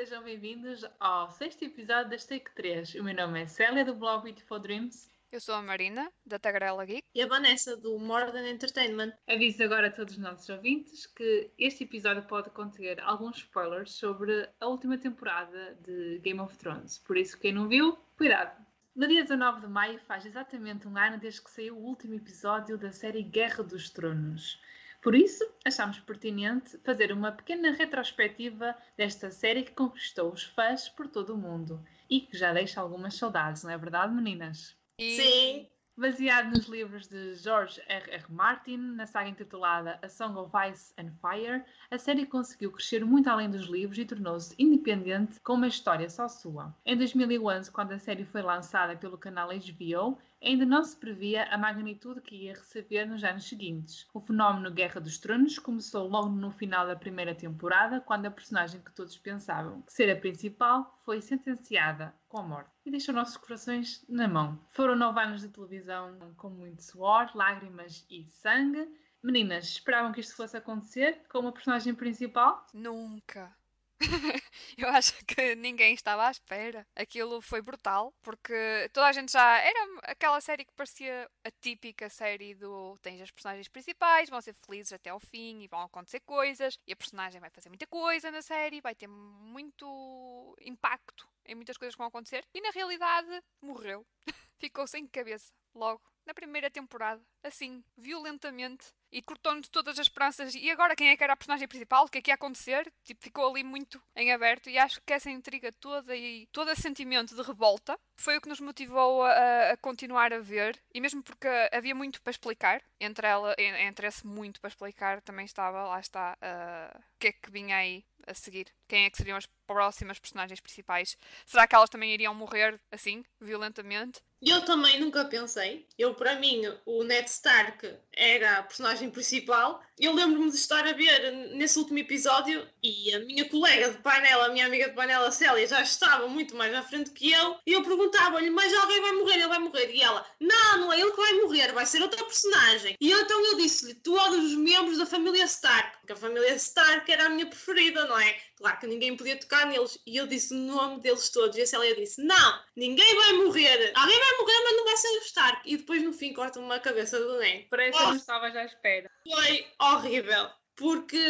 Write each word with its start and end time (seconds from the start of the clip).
sejam 0.00 0.22
bem-vindos 0.22 0.82
ao 0.98 1.30
sexto 1.30 1.62
episódio 1.62 2.08
das 2.08 2.24
Take 2.24 2.50
3. 2.54 2.94
O 2.94 3.04
meu 3.04 3.14
nome 3.14 3.42
é 3.42 3.46
Célia, 3.46 3.84
do 3.84 3.94
blog 3.94 4.22
Beautiful 4.22 4.58
Dreams. 4.58 5.10
Eu 5.30 5.38
sou 5.42 5.54
a 5.54 5.60
Marina, 5.60 6.10
da 6.24 6.38
Tagarela 6.38 6.86
Geek. 6.86 7.02
E 7.14 7.20
a 7.20 7.26
Vanessa, 7.26 7.76
do 7.76 7.98
Modern 7.98 8.46
Entertainment. 8.46 9.12
Aviso 9.28 9.62
agora 9.62 9.88
a 9.88 9.90
todos 9.90 10.14
os 10.14 10.18
nossos 10.18 10.48
ouvintes 10.48 11.04
que 11.04 11.50
este 11.58 11.84
episódio 11.84 12.22
pode 12.22 12.48
conter 12.48 12.98
alguns 13.02 13.36
spoilers 13.36 13.92
sobre 13.92 14.48
a 14.58 14.68
última 14.68 14.96
temporada 14.96 15.76
de 15.82 16.18
Game 16.20 16.40
of 16.40 16.56
Thrones. 16.56 16.96
Por 16.96 17.18
isso, 17.18 17.38
quem 17.38 17.52
não 17.52 17.68
viu, 17.68 17.98
cuidado! 18.16 18.56
No 18.96 19.06
dia 19.06 19.20
19 19.20 19.60
de 19.60 19.66
maio 19.66 20.00
faz 20.08 20.24
exatamente 20.24 20.88
um 20.88 20.96
ano 20.96 21.18
desde 21.18 21.42
que 21.42 21.50
saiu 21.50 21.76
o 21.76 21.84
último 21.84 22.14
episódio 22.14 22.78
da 22.78 22.90
série 22.90 23.22
Guerra 23.22 23.62
dos 23.62 23.90
Tronos. 23.90 24.58
Por 25.00 25.14
isso, 25.14 25.44
achamos 25.64 25.98
pertinente 26.00 26.76
fazer 26.84 27.10
uma 27.10 27.32
pequena 27.32 27.72
retrospectiva 27.72 28.76
desta 28.96 29.30
série 29.30 29.62
que 29.62 29.72
conquistou 29.72 30.30
os 30.30 30.44
fãs 30.44 30.88
por 30.90 31.08
todo 31.08 31.34
o 31.34 31.38
mundo 31.38 31.82
e 32.08 32.20
que 32.20 32.36
já 32.36 32.52
deixa 32.52 32.80
algumas 32.80 33.14
saudades, 33.14 33.64
não 33.64 33.70
é 33.70 33.78
verdade, 33.78 34.14
meninas? 34.14 34.76
Sim! 35.00 35.66
Baseado 35.96 36.50
nos 36.50 36.66
livros 36.66 37.08
de 37.08 37.34
George 37.34 37.78
R. 37.86 38.10
R. 38.10 38.24
Martin, 38.30 38.76
na 38.76 39.06
saga 39.06 39.28
intitulada 39.28 39.98
A 40.02 40.08
Song 40.08 40.38
of 40.38 40.50
Ice 40.70 40.94
and 40.96 41.12
Fire, 41.20 41.62
a 41.90 41.98
série 41.98 42.24
conseguiu 42.24 42.72
crescer 42.72 43.04
muito 43.04 43.28
além 43.28 43.50
dos 43.50 43.66
livros 43.66 43.98
e 43.98 44.06
tornou-se 44.06 44.54
independente 44.58 45.38
com 45.40 45.54
uma 45.54 45.68
história 45.68 46.08
só 46.08 46.26
sua. 46.26 46.74
Em 46.86 46.96
2011, 46.96 47.70
quando 47.70 47.92
a 47.92 47.98
série 47.98 48.24
foi 48.24 48.40
lançada 48.40 48.96
pelo 48.96 49.18
canal 49.18 49.48
HBO, 49.48 50.18
ainda 50.48 50.64
não 50.64 50.82
se 50.82 50.96
previa 50.96 51.44
a 51.44 51.58
magnitude 51.58 52.20
que 52.20 52.44
ia 52.44 52.54
receber 52.54 53.04
nos 53.06 53.22
anos 53.22 53.44
seguintes. 53.44 54.06
O 54.14 54.20
fenómeno 54.20 54.70
Guerra 54.70 55.00
dos 55.00 55.18
Tronos 55.18 55.58
começou 55.58 56.08
logo 56.08 56.28
no 56.28 56.50
final 56.50 56.86
da 56.86 56.96
primeira 56.96 57.34
temporada, 57.34 58.00
quando 58.00 58.26
a 58.26 58.30
personagem 58.30 58.80
que 58.80 58.92
todos 58.92 59.16
pensavam 59.18 59.82
que 59.82 59.92
ser 59.92 60.10
a 60.10 60.16
principal 60.16 60.98
foi 61.04 61.20
sentenciada 61.20 62.14
com 62.28 62.38
a 62.38 62.42
morte 62.42 62.70
e 62.84 62.90
deixou 62.90 63.14
nossos 63.14 63.36
corações 63.36 64.04
na 64.08 64.26
mão. 64.26 64.58
Foram 64.70 64.96
nove 64.96 65.20
anos 65.20 65.42
de 65.42 65.48
televisão 65.48 66.16
com 66.36 66.48
muito 66.48 66.82
suor, 66.82 67.30
lágrimas 67.34 68.06
e 68.10 68.24
sangue. 68.30 68.88
Meninas, 69.22 69.64
esperavam 69.64 70.12
que 70.12 70.20
isto 70.20 70.34
fosse 70.34 70.56
acontecer 70.56 71.20
com 71.28 71.40
uma 71.40 71.52
personagem 71.52 71.94
principal? 71.94 72.66
Nunca. 72.72 73.54
eu 74.78 74.88
acho 74.88 75.12
que 75.24 75.54
ninguém 75.54 75.94
estava 75.94 76.26
à 76.26 76.30
espera. 76.30 76.86
Aquilo 76.96 77.40
foi 77.40 77.60
brutal, 77.60 78.12
porque 78.22 78.88
toda 78.92 79.06
a 79.06 79.12
gente 79.12 79.32
já. 79.32 79.58
Era 79.58 79.80
aquela 80.04 80.40
série 80.40 80.64
que 80.64 80.72
parecia 80.72 81.28
a 81.44 81.50
típica 81.50 82.08
série 82.08 82.54
do. 82.54 82.98
Tens 83.02 83.20
as 83.20 83.30
personagens 83.30 83.68
principais, 83.68 84.30
vão 84.30 84.40
ser 84.40 84.54
felizes 84.54 84.92
até 84.92 85.10
ao 85.10 85.20
fim 85.20 85.62
e 85.62 85.68
vão 85.68 85.82
acontecer 85.82 86.20
coisas, 86.20 86.78
e 86.86 86.92
a 86.92 86.96
personagem 86.96 87.40
vai 87.40 87.50
fazer 87.50 87.68
muita 87.68 87.86
coisa 87.86 88.30
na 88.30 88.42
série, 88.42 88.80
vai 88.80 88.94
ter 88.94 89.08
muito 89.08 90.56
impacto 90.60 91.28
em 91.44 91.54
muitas 91.54 91.76
coisas 91.76 91.94
que 91.94 91.98
vão 91.98 92.08
acontecer, 92.08 92.44
e 92.54 92.60
na 92.60 92.70
realidade 92.70 93.42
morreu. 93.60 94.06
Ficou 94.58 94.86
sem 94.86 95.06
cabeça, 95.06 95.52
logo, 95.74 96.02
na 96.26 96.34
primeira 96.34 96.70
temporada, 96.70 97.20
assim, 97.42 97.82
violentamente 97.96 98.86
e 99.12 99.20
cortou-nos 99.20 99.68
todas 99.68 99.98
as 99.98 100.06
esperanças. 100.06 100.54
E 100.54 100.70
agora 100.70 100.94
quem 100.94 101.08
é 101.08 101.16
que 101.16 101.24
era 101.24 101.32
a 101.32 101.36
personagem 101.36 101.66
principal? 101.66 102.04
O 102.04 102.08
que 102.08 102.18
é 102.18 102.22
que 102.22 102.30
ia 102.30 102.34
acontecer? 102.34 102.92
Tipo, 103.04 103.22
ficou 103.22 103.50
ali 103.50 103.64
muito 103.64 104.00
em 104.14 104.32
aberto 104.32 104.70
e 104.70 104.78
acho 104.78 105.00
que 105.02 105.12
essa 105.12 105.30
intriga 105.30 105.72
toda 105.72 106.14
e 106.14 106.46
todo 106.52 106.70
esse 106.70 106.82
sentimento 106.82 107.34
de 107.34 107.42
revolta 107.42 107.98
foi 108.16 108.36
o 108.36 108.40
que 108.40 108.48
nos 108.48 108.60
motivou 108.60 109.24
a, 109.24 109.72
a 109.72 109.76
continuar 109.78 110.32
a 110.32 110.38
ver. 110.38 110.80
E 110.94 111.00
mesmo 111.00 111.22
porque 111.22 111.48
havia 111.72 111.94
muito 111.94 112.22
para 112.22 112.30
explicar, 112.30 112.82
entre 113.00 113.26
ela, 113.26 113.54
entre 113.58 114.06
esse 114.06 114.26
muito 114.26 114.60
para 114.60 114.68
explicar, 114.68 115.20
também 115.22 115.44
estava, 115.44 115.84
lá 115.84 115.98
está, 115.98 116.36
uh, 116.40 116.98
o 116.98 117.18
que 117.18 117.28
é 117.28 117.32
que 117.32 117.50
vinha 117.50 117.76
aí 117.76 118.04
a 118.26 118.34
seguir. 118.34 118.68
Quem 118.86 119.06
é 119.06 119.10
que 119.10 119.16
seriam 119.16 119.36
as 119.36 119.46
próximas 119.66 120.18
personagens 120.18 120.60
principais? 120.60 121.16
Será 121.46 121.66
que 121.66 121.74
elas 121.74 121.90
também 121.90 122.12
iriam 122.12 122.34
morrer 122.34 122.80
assim, 122.92 123.24
violentamente? 123.40 124.22
Eu 124.42 124.62
também 124.62 124.98
nunca 124.98 125.24
pensei. 125.26 125.86
Eu, 125.98 126.14
para 126.14 126.36
mim, 126.36 126.62
o 126.86 127.04
Ned 127.04 127.28
Stark 127.28 127.94
era 128.12 128.58
a 128.58 128.62
personagem 128.62 129.10
principal. 129.10 129.82
Eu 129.98 130.14
lembro-me 130.14 130.50
de 130.50 130.56
estar 130.56 130.86
a 130.86 130.92
ver 130.94 131.30
nesse 131.54 131.78
último 131.78 131.98
episódio 131.98 132.66
e 132.82 133.14
a 133.14 133.18
minha 133.20 133.46
colega 133.48 133.90
de 133.90 133.98
painel, 133.98 134.42
a 134.42 134.48
minha 134.48 134.64
amiga 134.64 134.88
de 134.88 134.94
painel, 134.94 135.22
a 135.24 135.30
Célia, 135.30 135.66
já 135.66 135.82
estava 135.82 136.26
muito 136.26 136.56
mais 136.56 136.74
à 136.74 136.82
frente 136.82 137.10
que 137.10 137.30
eu. 137.30 137.58
E 137.66 137.72
eu 137.74 137.82
perguntava-lhe, 137.82 138.48
mas 138.48 138.72
alguém 138.72 139.00
vai 139.02 139.12
morrer, 139.12 139.34
ele 139.34 139.48
vai 139.48 139.58
morrer. 139.58 139.90
E 139.94 140.02
ela, 140.02 140.26
não, 140.40 140.78
não 140.78 140.92
é 140.92 141.00
ele 141.00 141.10
que 141.10 141.16
vai 141.18 141.32
morrer, 141.34 141.72
vai 141.72 141.84
ser 141.84 142.00
outra 142.00 142.24
personagem. 142.24 142.96
E 142.98 143.10
eu, 143.10 143.20
então 143.20 143.44
eu 143.44 143.56
disse-lhe, 143.58 143.94
todos 143.94 144.42
os 144.42 144.54
membros 144.54 144.96
da 144.96 145.04
família 145.04 145.44
Stark, 145.44 145.98
porque 145.98 146.14
a 146.14 146.16
família 146.16 146.54
Stark 146.54 147.10
era 147.12 147.26
a 147.26 147.30
minha 147.30 147.46
preferida, 147.46 148.06
não 148.06 148.18
é? 148.18 148.40
Claro 148.60 148.78
que 148.78 148.86
ninguém 148.86 149.16
podia 149.16 149.38
tocar 149.38 149.66
neles. 149.66 149.98
E 150.06 150.18
eu 150.18 150.26
disse 150.26 150.52
o 150.52 150.58
nome 150.58 151.00
deles 151.00 151.30
todos. 151.30 151.56
E 151.56 151.62
a 151.62 151.66
Célia 151.66 151.96
disse, 151.96 152.22
não, 152.22 152.60
ninguém 152.76 153.14
vai 153.14 153.32
morrer. 153.32 153.90
Alguém 153.96 154.18
vai 154.18 154.36
morrer, 154.36 154.64
mas 154.64 154.76
não 154.76 154.84
vai 154.84 154.96
ser 154.98 155.08
o 155.08 155.22
Stark. 155.22 155.62
E 155.64 155.76
depois 155.78 156.02
no 156.02 156.12
fim 156.12 156.34
corta-me 156.34 156.70
a 156.70 156.78
cabeça 156.78 157.18
do 157.18 157.38
Ned. 157.38 157.66
Parece 157.70 157.96
que 157.96 158.04
oh, 158.04 158.08
não 158.08 158.16
estava 158.16 158.50
já 158.50 158.60
à 158.60 158.64
espera. 158.66 159.10
Foi 159.26 159.66
horrível. 159.80 160.50
Porque 160.76 161.24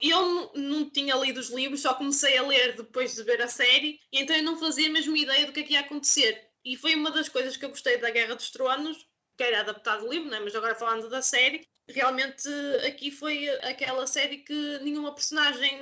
eu 0.00 0.50
não 0.54 0.88
tinha 0.88 1.14
lido 1.16 1.38
os 1.38 1.50
livros, 1.50 1.82
só 1.82 1.92
comecei 1.92 2.38
a 2.38 2.42
ler 2.42 2.74
depois 2.74 3.14
de 3.14 3.22
ver 3.22 3.40
a 3.42 3.48
série, 3.48 4.00
e 4.10 4.20
então 4.20 4.34
eu 4.34 4.42
não 4.42 4.58
fazia 4.58 4.88
a 4.88 4.92
mesma 4.92 5.16
ideia 5.16 5.46
do 5.46 5.52
que 5.52 5.60
é 5.60 5.62
que 5.62 5.72
ia 5.74 5.80
acontecer. 5.80 6.50
E 6.64 6.76
foi 6.76 6.94
uma 6.94 7.10
das 7.10 7.28
coisas 7.28 7.56
que 7.56 7.64
eu 7.64 7.68
gostei 7.68 7.98
da 7.98 8.10
Guerra 8.10 8.34
dos 8.34 8.50
Tronos, 8.50 9.06
que 9.36 9.44
era 9.44 9.60
adaptado 9.60 10.04
do 10.04 10.10
livro, 10.10 10.28
né? 10.28 10.40
mas 10.40 10.54
agora 10.56 10.74
falando 10.74 11.08
da 11.08 11.22
série, 11.22 11.66
realmente 11.88 12.48
aqui 12.86 13.10
foi 13.10 13.48
aquela 13.60 14.06
série 14.06 14.38
que 14.38 14.78
nenhuma 14.80 15.14
personagem 15.14 15.80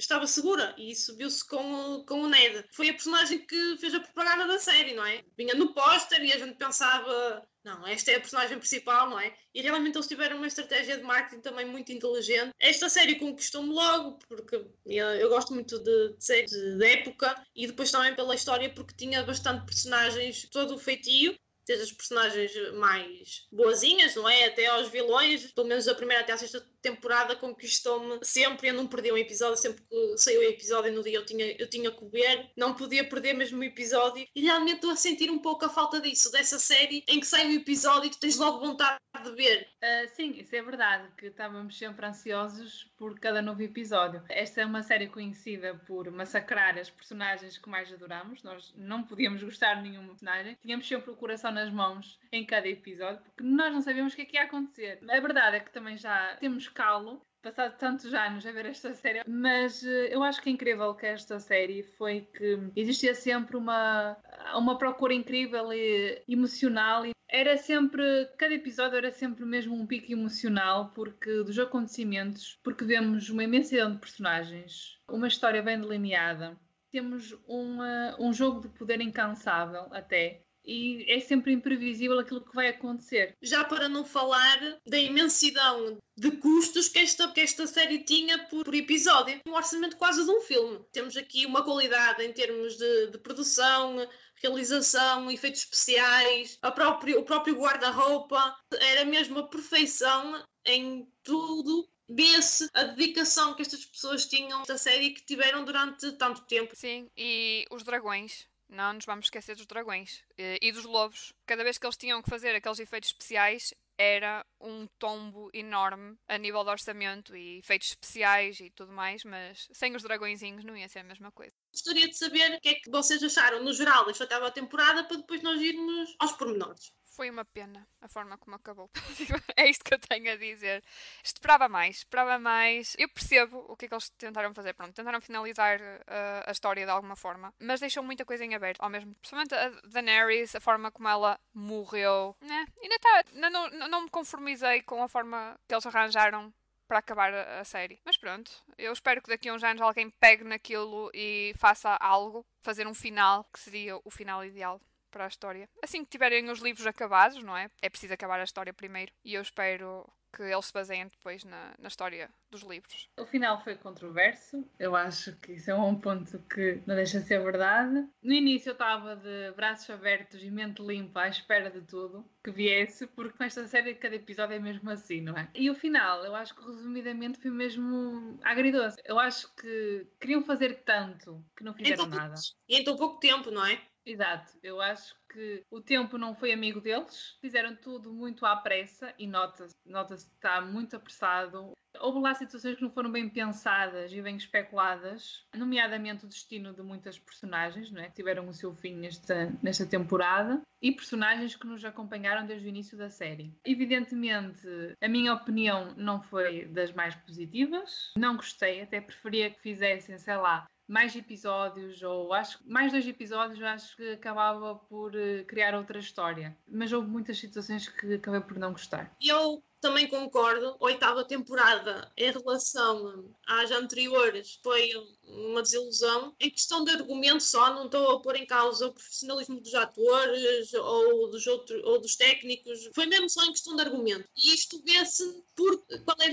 estava 0.00 0.26
segura 0.26 0.74
e 0.76 0.90
isso 0.90 1.16
viu-se 1.16 1.46
com, 1.46 2.04
com 2.06 2.22
o 2.22 2.28
Ned. 2.28 2.64
Foi 2.72 2.88
a 2.88 2.92
personagem 2.92 3.46
que 3.46 3.76
fez 3.78 3.94
a 3.94 4.00
propaganda 4.00 4.46
da 4.46 4.58
série, 4.58 4.94
não 4.94 5.04
é? 5.04 5.22
Vinha 5.36 5.54
no 5.54 5.72
póster 5.72 6.22
e 6.24 6.32
a 6.32 6.38
gente 6.38 6.56
pensava, 6.56 7.46
não, 7.64 7.86
esta 7.86 8.10
é 8.10 8.16
a 8.16 8.20
personagem 8.20 8.58
principal, 8.58 9.10
não 9.10 9.20
é? 9.20 9.34
E 9.54 9.60
realmente 9.60 9.96
eles 9.96 10.08
tiveram 10.08 10.38
uma 10.38 10.46
estratégia 10.46 10.96
de 10.96 11.02
marketing 11.02 11.42
também 11.42 11.66
muito 11.66 11.92
inteligente. 11.92 12.52
Esta 12.58 12.88
série 12.88 13.16
conquistou-me 13.16 13.72
logo, 13.72 14.18
porque 14.28 14.56
eu, 14.56 14.72
eu 14.86 15.28
gosto 15.28 15.52
muito 15.52 15.78
de, 15.78 16.14
de 16.14 16.24
séries 16.24 16.50
de 16.50 16.84
época 16.84 17.34
e 17.54 17.66
depois 17.66 17.90
também 17.90 18.14
pela 18.14 18.34
história, 18.34 18.72
porque 18.72 18.94
tinha 18.96 19.22
bastante 19.22 19.66
personagens, 19.66 20.48
todo 20.50 20.74
o 20.74 20.78
feitio 20.78 21.36
desde 21.70 21.84
as 21.84 21.92
personagens 21.92 22.52
mais 22.72 23.46
boazinhas, 23.52 24.16
não 24.16 24.28
é? 24.28 24.46
Até 24.46 24.66
aos 24.66 24.88
vilões, 24.88 25.52
pelo 25.52 25.68
menos 25.68 25.84
da 25.84 25.94
primeira 25.94 26.22
até 26.22 26.32
à 26.32 26.36
sexta 26.36 26.66
temporada 26.82 27.36
conquistou-me 27.36 28.18
sempre, 28.24 28.68
eu 28.68 28.74
não 28.74 28.88
perdi 28.88 29.12
um 29.12 29.16
episódio, 29.16 29.56
sempre 29.56 29.84
que 29.88 30.18
saiu 30.18 30.40
o 30.40 30.44
episódio 30.44 30.92
no 30.92 31.02
dia 31.02 31.18
eu 31.18 31.24
tinha, 31.24 31.54
eu 31.58 31.70
tinha 31.70 31.90
que 31.92 32.04
ver, 32.06 32.50
não 32.56 32.74
podia 32.74 33.08
perder 33.08 33.34
mesmo 33.34 33.60
o 33.60 33.64
episódio 33.64 34.26
e 34.34 34.40
realmente 34.40 34.76
estou 34.76 34.90
a 34.90 34.96
sentir 34.96 35.30
um 35.30 35.38
pouco 35.38 35.64
a 35.64 35.68
falta 35.68 36.00
disso, 36.00 36.32
dessa 36.32 36.58
série 36.58 37.04
em 37.06 37.20
que 37.20 37.26
sai 37.26 37.46
um 37.46 37.52
episódio 37.52 38.08
e 38.08 38.10
tu 38.10 38.18
tens 38.18 38.36
logo 38.36 38.58
vontade 38.58 38.98
de 39.22 39.32
ver. 39.32 39.68
Uh, 39.76 40.16
sim, 40.16 40.32
isso 40.38 40.56
é 40.56 40.62
verdade, 40.62 41.08
que 41.16 41.26
estávamos 41.26 41.78
sempre 41.78 42.04
ansiosos 42.04 42.89
por 43.00 43.18
cada 43.18 43.40
novo 43.40 43.62
episódio. 43.62 44.22
Esta 44.28 44.60
é 44.60 44.66
uma 44.66 44.82
série 44.82 45.06
conhecida 45.06 45.74
por 45.86 46.10
massacrar 46.10 46.78
as 46.78 46.90
personagens 46.90 47.56
que 47.56 47.66
mais 47.66 47.90
adoramos, 47.90 48.42
nós 48.42 48.74
não 48.76 49.02
podíamos 49.02 49.42
gostar 49.42 49.76
de 49.76 49.88
nenhum 49.88 50.06
personagem, 50.06 50.54
tínhamos 50.60 50.86
sempre 50.86 51.10
o 51.10 51.16
coração 51.16 51.50
nas 51.50 51.72
mãos 51.72 52.20
em 52.30 52.44
cada 52.44 52.68
episódio, 52.68 53.22
porque 53.22 53.42
nós 53.42 53.72
não 53.72 53.80
sabíamos 53.80 54.12
o 54.12 54.16
que 54.16 54.22
é 54.22 54.24
que 54.26 54.36
ia 54.36 54.42
acontecer. 54.42 55.00
A 55.08 55.18
verdade 55.18 55.56
é 55.56 55.60
que 55.60 55.72
também 55.72 55.96
já 55.96 56.36
temos 56.38 56.68
calo 56.68 57.22
passado 57.42 57.74
tantos 57.78 58.12
anos 58.12 58.44
a 58.44 58.52
ver 58.52 58.66
esta 58.66 58.92
série, 58.92 59.22
mas 59.26 59.82
eh, 59.82 60.14
eu 60.14 60.22
acho 60.22 60.42
que 60.42 60.50
é 60.50 60.52
incrível 60.52 60.94
que 60.94 61.06
esta 61.06 61.40
série 61.40 61.82
foi 61.82 62.28
que 62.34 62.58
existia 62.76 63.14
sempre 63.14 63.56
uma, 63.56 64.14
uma 64.56 64.78
procura 64.78 65.14
incrível 65.14 65.72
e 65.72 66.22
emocional 66.28 67.04
era 67.28 67.56
sempre, 67.56 68.26
cada 68.36 68.52
episódio 68.52 68.96
era 68.96 69.12
sempre 69.12 69.44
mesmo 69.44 69.74
um 69.74 69.86
pico 69.86 70.12
emocional 70.12 70.90
porque 70.94 71.44
dos 71.44 71.58
acontecimentos, 71.58 72.58
porque 72.62 72.84
vemos 72.84 73.30
uma 73.30 73.44
imensidão 73.44 73.92
de 73.92 73.98
personagens, 73.98 74.98
uma 75.08 75.28
história 75.28 75.62
bem 75.62 75.80
delineada, 75.80 76.58
temos 76.90 77.36
uma, 77.46 78.16
um 78.18 78.32
jogo 78.32 78.60
de 78.60 78.68
poder 78.68 79.00
incansável 79.00 79.86
até 79.92 80.42
e 80.64 81.04
é 81.08 81.20
sempre 81.20 81.52
imprevisível 81.52 82.18
aquilo 82.18 82.44
que 82.44 82.54
vai 82.54 82.68
acontecer. 82.68 83.34
Já 83.40 83.64
para 83.64 83.88
não 83.88 84.04
falar 84.04 84.78
da 84.86 84.98
imensidão 84.98 85.98
de 86.16 86.30
custos 86.32 86.88
que 86.88 86.98
esta, 86.98 87.28
que 87.28 87.40
esta 87.40 87.66
série 87.66 88.04
tinha 88.04 88.38
por, 88.46 88.64
por 88.64 88.74
episódio. 88.74 89.40
Um 89.46 89.54
orçamento 89.54 89.96
quase 89.96 90.24
de 90.24 90.30
um 90.30 90.40
filme. 90.42 90.84
Temos 90.92 91.16
aqui 91.16 91.46
uma 91.46 91.64
qualidade 91.64 92.22
em 92.22 92.32
termos 92.32 92.76
de, 92.76 93.06
de 93.06 93.18
produção, 93.18 94.06
realização, 94.42 95.30
efeitos 95.30 95.60
especiais, 95.60 96.58
próprio, 96.74 97.20
o 97.20 97.24
próprio 97.24 97.54
guarda-roupa. 97.54 98.56
Era 98.72 99.04
mesmo 99.04 99.38
a 99.38 99.48
perfeição 99.48 100.42
em 100.64 101.06
tudo 101.22 101.88
vê-se 102.12 102.68
a 102.74 102.82
dedicação 102.82 103.54
que 103.54 103.62
estas 103.62 103.84
pessoas 103.84 104.26
tinham 104.26 104.62
da 104.64 104.76
série 104.76 105.06
e 105.06 105.14
que 105.14 105.24
tiveram 105.24 105.64
durante 105.64 106.10
tanto 106.12 106.42
tempo. 106.42 106.74
Sim, 106.74 107.08
e 107.16 107.64
os 107.70 107.84
dragões. 107.84 108.48
Não 108.68 108.92
nos 108.92 109.04
vamos 109.04 109.26
esquecer 109.26 109.56
dos 109.56 109.66
dragões 109.66 110.22
e 110.38 110.70
dos 110.70 110.84
lobos. 110.84 111.32
Cada 111.44 111.64
vez 111.64 111.76
que 111.76 111.84
eles 111.84 111.96
tinham 111.96 112.22
que 112.22 112.30
fazer 112.30 112.54
aqueles 112.54 112.78
efeitos 112.78 113.10
especiais, 113.10 113.74
era 113.98 114.46
um 114.60 114.86
tombo 114.98 115.50
enorme 115.52 116.16
a 116.28 116.38
nível 116.38 116.62
de 116.62 116.70
orçamento 116.70 117.36
e 117.36 117.58
efeitos 117.58 117.88
especiais 117.88 118.60
e 118.60 118.70
tudo 118.70 118.92
mais, 118.92 119.24
mas 119.24 119.68
sem 119.72 119.94
os 119.96 120.04
dragõezinhos 120.04 120.64
não 120.64 120.76
ia 120.76 120.88
ser 120.88 121.00
a 121.00 121.04
mesma 121.04 121.32
coisa. 121.32 121.54
Gostaria 121.72 122.08
de 122.08 122.16
saber 122.16 122.54
o 122.54 122.60
que 122.60 122.68
é 122.68 122.74
que 122.74 122.90
vocês 122.90 123.22
acharam 123.22 123.62
no 123.62 123.72
geral 123.72 124.04
desta 124.04 124.24
oitava 124.24 124.50
temporada 124.50 125.04
para 125.04 125.16
depois 125.16 125.42
nós 125.42 125.60
irmos 125.60 126.14
aos 126.18 126.32
pormenores. 126.32 126.92
Foi 127.20 127.28
uma 127.28 127.44
pena 127.44 127.86
a 128.00 128.08
forma 128.08 128.38
como 128.38 128.56
acabou. 128.56 128.90
é 129.56 129.68
isto 129.68 129.84
que 129.84 129.92
eu 129.92 129.98
tenho 129.98 130.32
a 130.32 130.36
dizer. 130.36 130.82
Esperava 131.22 131.68
mais, 131.68 131.98
esperava 131.98 132.38
mais. 132.38 132.94
Eu 132.98 133.08
percebo 133.08 133.66
o 133.68 133.76
que 133.76 133.84
é 133.84 133.88
que 133.88 133.94
eles 133.94 134.08
tentaram 134.10 134.54
fazer. 134.54 134.72
Pronto, 134.74 134.94
tentaram 134.94 135.20
finalizar 135.20 135.80
uh, 135.80 136.46
a 136.46 136.52
história 136.52 136.84
de 136.84 136.90
alguma 136.90 137.16
forma, 137.16 137.52
mas 137.60 137.80
deixou 137.80 138.02
muita 138.02 138.24
coisa 138.24 138.44
em 138.44 138.54
aberto 138.54 138.80
ao 138.80 138.88
mesmo 138.88 139.14
Principalmente 139.16 139.54
a 139.54 139.68
Daenerys, 139.88 140.54
a 140.54 140.60
forma 140.60 140.90
como 140.90 141.08
ela 141.08 141.38
morreu. 141.52 142.36
Né? 142.40 142.64
Ainda, 142.80 142.98
tá, 142.98 143.24
não, 143.34 143.50
não, 143.50 143.88
não 143.88 144.02
me 144.04 144.10
conformizei 144.10 144.82
com 144.82 145.02
a 145.02 145.08
forma 145.08 145.58
que 145.68 145.74
eles 145.74 145.86
arranjaram 145.86 146.52
para 146.90 146.98
acabar 146.98 147.32
a, 147.32 147.62
série. 147.62 148.00
Mas 148.04 148.16
pronto, 148.16 148.50
eu 148.76 148.92
espero 148.92 149.22
que 149.22 149.28
daqui 149.28 149.48
a 149.48 149.54
uns 149.54 149.62
anos 149.62 149.80
alguém 149.80 150.10
pegue 150.10 150.42
naquilo 150.42 151.08
e 151.14 151.52
faça 151.56 151.96
algo, 152.00 152.44
fazer 152.60 152.84
um 152.88 152.94
final 152.94 153.44
que 153.44 153.60
seria 153.60 153.96
o 154.04 154.10
final 154.10 154.44
ideal 154.44 154.80
para 155.08 155.24
a 155.24 155.28
história. 155.28 155.68
Assim 155.80 156.04
que 156.04 156.10
tiverem 156.10 156.50
os 156.50 156.58
livros 156.58 156.88
acabados, 156.88 157.40
não 157.44 157.56
é? 157.56 157.70
É 157.80 157.88
preciso 157.88 158.12
acabar 158.12 158.40
a 158.40 158.44
história 158.44 158.74
primeiro. 158.74 159.12
E 159.24 159.34
eu 159.34 159.42
espero 159.42 160.04
que 160.34 160.42
eles 160.42 160.66
se 160.66 160.72
baseiem 160.72 161.06
depois 161.08 161.44
na, 161.44 161.74
na 161.78 161.88
história 161.88 162.30
dos 162.50 162.62
livros. 162.62 163.08
O 163.18 163.24
final 163.24 163.62
foi 163.62 163.76
controverso. 163.76 164.64
Eu 164.78 164.96
acho 164.96 165.36
que 165.36 165.52
isso 165.52 165.70
é 165.70 165.74
um 165.74 165.94
ponto 165.94 166.38
que 166.52 166.82
não 166.86 166.94
deixa 166.94 167.20
de 167.20 167.26
ser 167.26 167.42
verdade. 167.42 168.06
No 168.22 168.32
início 168.32 168.70
eu 168.70 168.72
estava 168.72 169.16
de 169.16 169.52
braços 169.52 169.88
abertos 169.90 170.42
e 170.42 170.50
mente 170.50 170.82
limpa 170.82 171.22
à 171.22 171.28
espera 171.28 171.70
de 171.70 171.80
tudo 171.82 172.24
que 172.42 172.50
viesse, 172.50 173.06
porque 173.08 173.36
nesta 173.38 173.66
série 173.66 173.94
cada 173.94 174.16
episódio 174.16 174.56
é 174.56 174.58
mesmo 174.58 174.90
assim, 174.90 175.20
não 175.20 175.36
é? 175.36 175.48
E 175.54 175.70
o 175.70 175.74
final, 175.74 176.24
eu 176.24 176.34
acho 176.34 176.54
que 176.54 176.64
resumidamente 176.64 177.38
foi 177.38 177.50
mesmo 177.50 178.38
agridoce. 178.42 178.96
Eu 179.04 179.18
acho 179.18 179.54
que 179.54 180.06
queriam 180.20 180.42
fazer 180.42 180.82
tanto 180.84 181.44
que 181.56 181.62
não 181.62 181.74
fizeram 181.74 182.06
então, 182.06 182.18
nada. 182.18 182.34
E 182.68 182.76
em 182.76 182.84
tão 182.84 182.96
pouco 182.96 183.20
tempo, 183.20 183.50
não 183.50 183.64
é? 183.64 183.80
Exato, 184.10 184.58
eu 184.60 184.80
acho 184.80 185.14
que 185.32 185.64
o 185.70 185.80
tempo 185.80 186.18
não 186.18 186.34
foi 186.34 186.52
amigo 186.52 186.80
deles, 186.80 187.38
fizeram 187.40 187.76
tudo 187.76 188.12
muito 188.12 188.44
à 188.44 188.56
pressa 188.56 189.14
e 189.16 189.24
nota-se 189.24 189.72
nota 189.86 190.16
que 190.16 190.22
está 190.22 190.60
muito 190.60 190.96
apressado. 190.96 191.72
Houve 192.00 192.18
lá 192.18 192.34
situações 192.34 192.74
que 192.76 192.82
não 192.82 192.90
foram 192.90 193.12
bem 193.12 193.28
pensadas 193.28 194.12
e 194.12 194.20
bem 194.20 194.36
especuladas, 194.36 195.44
nomeadamente 195.54 196.24
o 196.24 196.28
destino 196.28 196.72
de 196.72 196.82
muitas 196.82 197.20
personagens, 197.20 197.92
não 197.92 198.02
é? 198.02 198.10
tiveram 198.10 198.48
o 198.48 198.52
seu 198.52 198.74
fim 198.74 198.96
nesta, 198.96 199.52
nesta 199.62 199.86
temporada, 199.86 200.60
e 200.82 200.90
personagens 200.90 201.54
que 201.54 201.66
nos 201.66 201.84
acompanharam 201.84 202.44
desde 202.46 202.66
o 202.66 202.68
início 202.68 202.98
da 202.98 203.10
série. 203.10 203.54
Evidentemente, 203.64 204.66
a 205.00 205.08
minha 205.08 205.34
opinião 205.34 205.94
não 205.96 206.20
foi 206.20 206.64
das 206.64 206.92
mais 206.92 207.14
positivas, 207.14 208.12
não 208.16 208.34
gostei, 208.36 208.80
até 208.80 209.00
preferia 209.00 209.50
que 209.50 209.60
fizessem, 209.60 210.18
sei 210.18 210.36
lá, 210.36 210.66
mais 210.90 211.14
episódios, 211.14 212.02
ou 212.02 212.32
acho 212.32 212.58
mais 212.66 212.90
dois 212.90 213.06
episódios, 213.06 213.62
acho 213.62 213.96
que 213.96 214.10
acabava 214.10 214.74
por 214.74 215.14
uh, 215.14 215.44
criar 215.46 215.72
outra 215.74 216.00
história. 216.00 216.56
Mas 216.66 216.92
houve 216.92 217.08
muitas 217.08 217.38
situações 217.38 217.88
que 217.88 218.14
acabei 218.14 218.40
por 218.40 218.58
não 218.58 218.72
gostar. 218.72 219.14
Eu 219.22 219.62
também 219.80 220.06
concordo. 220.06 220.76
Oitava 220.78 221.24
temporada, 221.24 222.10
em 222.16 222.30
relação 222.30 223.32
às 223.46 223.70
anteriores, 223.70 224.58
foi 224.62 224.90
uma 225.24 225.62
desilusão. 225.62 226.34
Em 226.38 226.50
questão 226.50 226.84
de 226.84 226.90
argumento 226.90 227.42
só, 227.42 227.72
não 227.74 227.86
estou 227.86 228.10
a 228.10 228.20
pôr 228.20 228.36
em 228.36 228.46
causa 228.46 228.86
o 228.86 228.92
profissionalismo 228.92 229.60
dos 229.60 229.74
atores 229.74 230.74
ou 230.74 231.30
dos, 231.30 231.46
outros, 231.46 231.82
ou 231.84 232.00
dos 232.00 232.16
técnicos. 232.16 232.90
Foi 232.94 233.06
mesmo 233.06 233.30
só 233.30 233.44
em 233.44 233.52
questão 233.52 233.74
de 233.74 233.82
argumento. 233.82 234.28
E 234.36 234.54
isto 234.54 234.82
vê-se 234.84 235.42
por 235.56 235.78
qual 236.04 236.16
é 236.20 236.26
a 236.26 236.30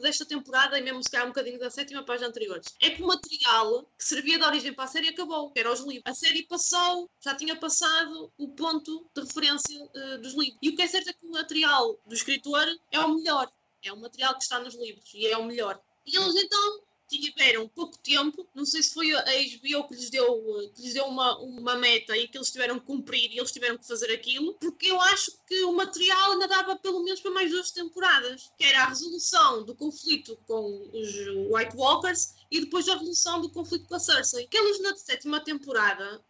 desta 0.00 0.24
temporada 0.24 0.78
e 0.78 0.82
mesmo 0.82 1.02
se 1.02 1.10
calhar 1.10 1.26
um 1.26 1.30
bocadinho 1.30 1.58
da 1.58 1.70
sétima 1.70 2.04
as 2.06 2.22
anteriores. 2.22 2.74
É 2.80 2.90
que 2.90 3.02
o 3.02 3.06
material 3.06 3.84
que 3.96 4.04
servia 4.04 4.38
de 4.38 4.44
origem 4.44 4.72
para 4.72 4.84
a 4.84 4.88
série 4.88 5.08
acabou, 5.08 5.50
que 5.50 5.60
era 5.60 5.72
os 5.72 5.80
livros. 5.80 6.02
A 6.04 6.14
série 6.14 6.42
passou, 6.44 7.08
já 7.20 7.34
tinha 7.34 7.56
passado 7.56 8.32
o 8.36 8.48
ponto 8.48 9.08
de 9.14 9.22
referência 9.22 9.82
uh, 9.82 10.18
dos 10.18 10.34
livros. 10.34 10.58
E 10.62 10.68
o 10.70 10.76
que 10.76 10.82
é 10.82 10.86
certo 10.86 11.08
é 11.08 11.12
que 11.12 11.26
o 11.26 11.30
material 11.30 11.98
do 12.06 12.14
escritor 12.14 12.66
é 12.90 13.00
o 13.00 13.14
melhor. 13.14 13.50
É 13.82 13.92
o 13.92 13.96
material 13.96 14.34
que 14.36 14.42
está 14.42 14.58
nos 14.60 14.74
livros 14.74 15.10
e 15.14 15.26
é 15.26 15.36
o 15.36 15.44
melhor. 15.44 15.80
E 16.06 16.16
eles 16.16 16.34
então 16.36 16.82
tiveram 17.18 17.68
pouco 17.68 17.98
tempo, 17.98 18.46
não 18.54 18.64
sei 18.64 18.82
se 18.82 18.94
foi 18.94 19.14
a 19.14 19.22
HBO 19.22 19.88
que 19.88 19.94
lhes 19.94 20.10
deu, 20.10 20.70
que 20.74 20.82
lhes 20.82 20.94
deu 20.94 21.04
uma, 21.06 21.38
uma 21.38 21.76
meta 21.76 22.16
e 22.16 22.28
que 22.28 22.36
eles 22.36 22.50
tiveram 22.50 22.78
que 22.78 22.86
cumprir 22.86 23.30
e 23.30 23.38
eles 23.38 23.52
tiveram 23.52 23.78
que 23.78 23.86
fazer 23.86 24.12
aquilo, 24.12 24.54
porque 24.54 24.90
eu 24.90 25.00
acho 25.00 25.32
que 25.46 25.62
o 25.64 25.72
material 25.72 26.32
ainda 26.32 26.48
dava 26.48 26.76
pelo 26.76 27.02
menos 27.02 27.20
para 27.20 27.30
mais 27.30 27.50
duas 27.50 27.70
temporadas, 27.70 28.50
que 28.58 28.64
era 28.64 28.82
a 28.82 28.88
resolução 28.88 29.64
do 29.64 29.74
conflito 29.74 30.36
com 30.46 30.90
os 30.92 31.14
White 31.50 31.76
Walkers 31.76 32.34
e 32.50 32.60
depois 32.60 32.88
a 32.88 32.94
resolução 32.94 33.40
do 33.40 33.50
conflito 33.50 33.86
com 33.88 33.94
a 33.94 34.00
Cersei. 34.00 34.46
Que 34.46 34.56
eles 34.56 34.80
na 34.80 34.94
sétima 34.96 35.40
temporada 35.40 36.22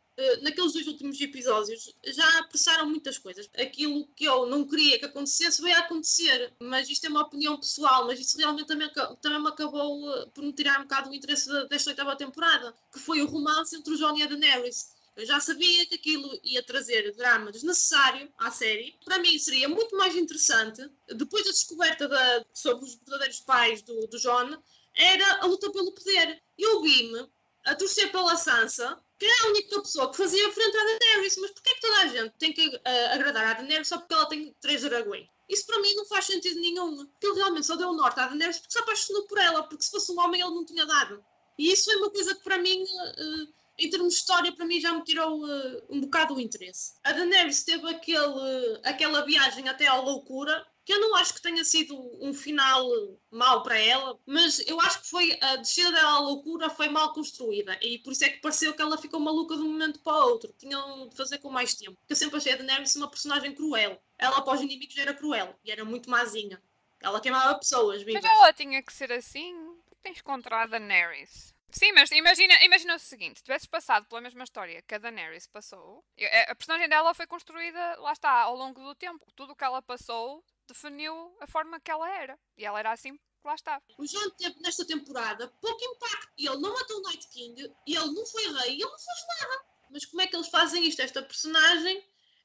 naqueles 0.43 0.73
dois 0.73 0.87
últimos 0.87 1.21
episódios 1.21 1.93
já 2.05 2.39
apressaram 2.39 2.89
muitas 2.89 3.19
coisas. 3.19 3.49
Aquilo 3.57 4.07
que 4.15 4.25
eu 4.25 4.47
não 4.47 4.67
queria 4.67 4.99
que 4.99 5.07
acontecesse 5.07 5.63
veio 5.63 5.77
a 5.77 5.81
acontecer, 5.81 6.53
mas 6.61 6.89
isto 6.89 7.07
é 7.07 7.09
uma 7.09 7.23
opinião 7.23 7.59
pessoal, 7.59 8.07
mas 8.07 8.21
isso 8.21 8.37
realmente 8.37 8.67
também, 8.67 8.91
também 9.21 9.41
me 9.41 9.49
acabou 9.49 10.15
eh, 10.15 10.27
por 10.35 10.45
me 10.45 10.53
tirar 10.53 10.81
um 10.81 10.83
bocado 10.83 11.11
o 11.11 11.15
interesse 11.15 11.49
desta 11.69 11.91
oitava 11.91 12.17
temporada, 12.17 12.75
que 12.93 12.99
foi 12.99 13.23
o 13.23 13.27
romance 13.27 13.75
entre 13.77 13.95
o 13.95 13.97
John 13.97 14.17
e 14.17 14.23
a 14.23 14.27
Daenerys. 14.27 14.95
Eu 15.15 15.27
já 15.27 15.41
sabia 15.41 15.85
que 15.87 15.97
aquilo 15.97 16.41
ia 16.43 16.63
trazer 16.63 17.15
drama 17.15 17.53
desnecessário 17.53 18.33
à 18.39 18.51
série. 18.51 18.97
Para 19.05 19.19
mim 19.19 19.39
seria 19.39 19.69
muito 19.69 19.95
mais 19.97 20.17
interessante, 20.17 20.89
depois 21.09 21.45
da 21.45 21.51
descoberta 21.51 22.09
da, 22.09 22.45
sobre 22.55 22.85
os 22.85 22.95
verdadeiros 22.95 23.41
pais 23.41 23.83
do, 23.83 24.07
do 24.07 24.19
John, 24.19 24.57
era 24.95 25.43
a 25.43 25.47
luta 25.47 25.71
pelo 25.71 25.93
poder. 25.93 26.43
Eu 26.59 26.81
vi-me 26.81 27.29
a 27.65 27.75
torcer 27.75 28.11
pela 28.11 28.37
Sansa, 28.37 28.99
que 29.19 29.27
é 29.27 29.41
a 29.41 29.47
única 29.49 29.81
pessoa 29.81 30.11
que 30.11 30.17
fazia 30.17 30.53
frente 30.53 30.77
à 30.77 30.85
Daenerys. 30.85 31.37
Mas 31.39 31.51
porquê 31.53 31.71
é 31.71 31.75
que 31.75 31.81
toda 31.81 32.01
a 32.01 32.07
gente 32.07 32.35
tem 32.39 32.53
que 32.53 32.67
uh, 32.69 32.81
agradar 33.13 33.45
à 33.45 33.53
Daenerys 33.55 33.89
só 33.89 33.99
porque 33.99 34.15
ela 34.15 34.29
tem 34.29 34.55
três 34.61 34.83
dragões? 34.83 35.29
Isso 35.49 35.67
para 35.67 35.81
mim 35.81 35.95
não 35.95 36.07
faz 36.07 36.27
sentido 36.27 36.61
nenhum. 36.61 37.07
Ele 37.23 37.35
realmente 37.35 37.67
só 37.67 37.77
deu 37.77 37.91
o 37.91 37.97
norte 37.97 38.19
à 38.21 38.27
Daenerys 38.27 38.59
porque 38.59 38.73
se 38.73 38.79
apaixonou 38.79 39.27
por 39.27 39.39
ela, 39.39 39.63
porque 39.65 39.85
se 39.85 39.91
fosse 39.91 40.11
um 40.13 40.19
homem 40.19 40.41
ele 40.41 40.51
não 40.51 40.65
tinha 40.65 40.87
dado. 40.87 41.25
E 41.59 41.71
isso 41.71 41.91
é 41.91 41.97
uma 41.97 42.11
coisa 42.11 42.35
que 42.35 42.43
para 42.43 42.59
mim, 42.59 42.83
uh, 42.83 43.53
em 43.79 43.91
termos 43.91 44.15
de 44.15 44.21
história, 44.21 44.53
para 44.53 44.67
mim 44.67 44.81
já 44.81 44.93
me 44.93 45.05
tirou 45.05 45.45
uh, 45.45 45.83
um 45.89 46.01
bocado 46.01 46.35
o 46.35 46.41
interesse. 46.41 46.95
A 47.05 47.13
Daenerys 47.13 47.63
teve 47.65 47.89
aquele, 47.89 48.81
aquela 48.83 49.25
viagem 49.25 49.69
até 49.69 49.87
à 49.87 49.97
loucura, 49.97 50.67
que 50.85 50.93
eu 50.93 51.01
não 51.01 51.15
acho 51.17 51.35
que 51.35 51.43
tenha 51.43 51.65
sido 51.65 51.97
um 52.21 52.35
final 52.35 52.85
mau 53.31 53.63
para 53.63 53.79
ela, 53.79 54.19
mas 54.27 54.59
eu 54.67 54.81
acho 54.81 55.03
que 55.03 55.09
foi 55.09 55.39
a 55.41 55.57
descida 55.57 55.93
dela 55.93 56.13
à 56.13 56.19
loucura 56.19 56.69
foi 56.69 56.89
mal 56.89 57.13
construída 57.13 57.79
e 57.81 57.99
por 57.99 58.13
isso 58.13 58.25
é 58.25 58.29
que 58.29 58.41
pareceu 58.41 58.75
que 58.75 58.83
ela 58.83 58.99
ficou 58.99 59.21
maluca 59.21 59.57
de 59.57 59.63
um 59.63 59.69
momento 59.69 60.01
para 60.01 60.13
o 60.13 60.31
outro. 60.31 60.53
Tinham 60.59 61.09
de 61.09 61.17
fazer 61.17 61.39
com 61.39 61.51
mais 61.51 61.75
tempo. 61.75 61.97
Eu 62.09 62.17
sempre 62.17 62.37
achei 62.39 62.53
a 62.53 62.57
Daenerys 62.57 62.97
uma 62.97 63.09
personagem 63.09 63.55
cruel. 63.55 64.01
Ela 64.19 64.39
após 64.39 64.61
os 64.61 64.67
inimigos 64.67 64.97
era 64.99 65.15
cruel 65.15 65.55
e 65.65 65.71
era 65.71 65.85
muito 65.85 66.11
mazinha. 66.11 66.61
Ela 67.01 67.21
queimava 67.21 67.59
pessoas 67.59 68.03
vivas. 68.03 68.23
Mas 68.23 68.33
ela 68.33 68.53
tinha 68.53 68.83
que 68.83 68.93
ser 68.93 69.13
assim. 69.13 69.55
Tens 70.03 70.21
contra 70.21 70.63
a 70.63 70.67
Daenerys. 70.67 71.55
Sim, 71.71 71.93
mas 71.93 72.11
imagina, 72.11 72.55
imagina 72.63 72.97
o 72.97 72.99
seguinte: 72.99 73.39
se 73.39 73.45
tivesses 73.45 73.67
passado 73.67 74.07
pela 74.07 74.21
mesma 74.21 74.45
história 74.45 74.83
que 74.83 74.95
a 74.95 74.99
Daenerys 74.99 75.47
passou, 75.47 76.05
a 76.49 76.55
personagem 76.55 76.89
dela 76.89 77.15
foi 77.15 77.27
construída, 77.27 77.97
lá 77.99 78.13
está, 78.13 78.43
ao 78.43 78.55
longo 78.55 78.83
do 78.83 78.95
tempo. 78.95 79.27
Tudo 79.35 79.53
o 79.53 79.57
que 79.57 79.65
ela 79.65 79.81
passou 79.81 80.45
definiu 80.67 81.37
a 81.41 81.47
forma 81.47 81.81
que 81.81 81.91
ela 81.91 82.09
era. 82.11 82.39
E 82.57 82.65
ela 82.65 82.79
era 82.79 82.93
assim 82.93 83.19
lá 83.45 83.55
está. 83.55 83.83
O 83.99 84.07
Jon 84.07 84.31
teve 84.31 84.61
nesta 84.61 84.85
temporada 84.85 85.49
pouco 85.61 85.85
impacto. 85.85 86.33
Ele 86.39 86.57
não 86.57 86.73
matou 86.73 86.99
o 86.99 87.03
Night 87.03 87.29
King, 87.29 87.61
ele 87.87 88.13
não 88.13 88.27
foi 88.27 88.45
rei, 88.45 88.75
ele 88.75 88.85
não 88.85 88.99
fez 88.99 89.27
nada. 89.41 89.65
Mas 89.91 90.05
como 90.07 90.23
é 90.23 90.27
que 90.27 90.37
eles 90.37 90.49
fazem 90.49 90.87
isto? 90.87 91.03
Esta 91.03 91.23
personagem 91.23 92.03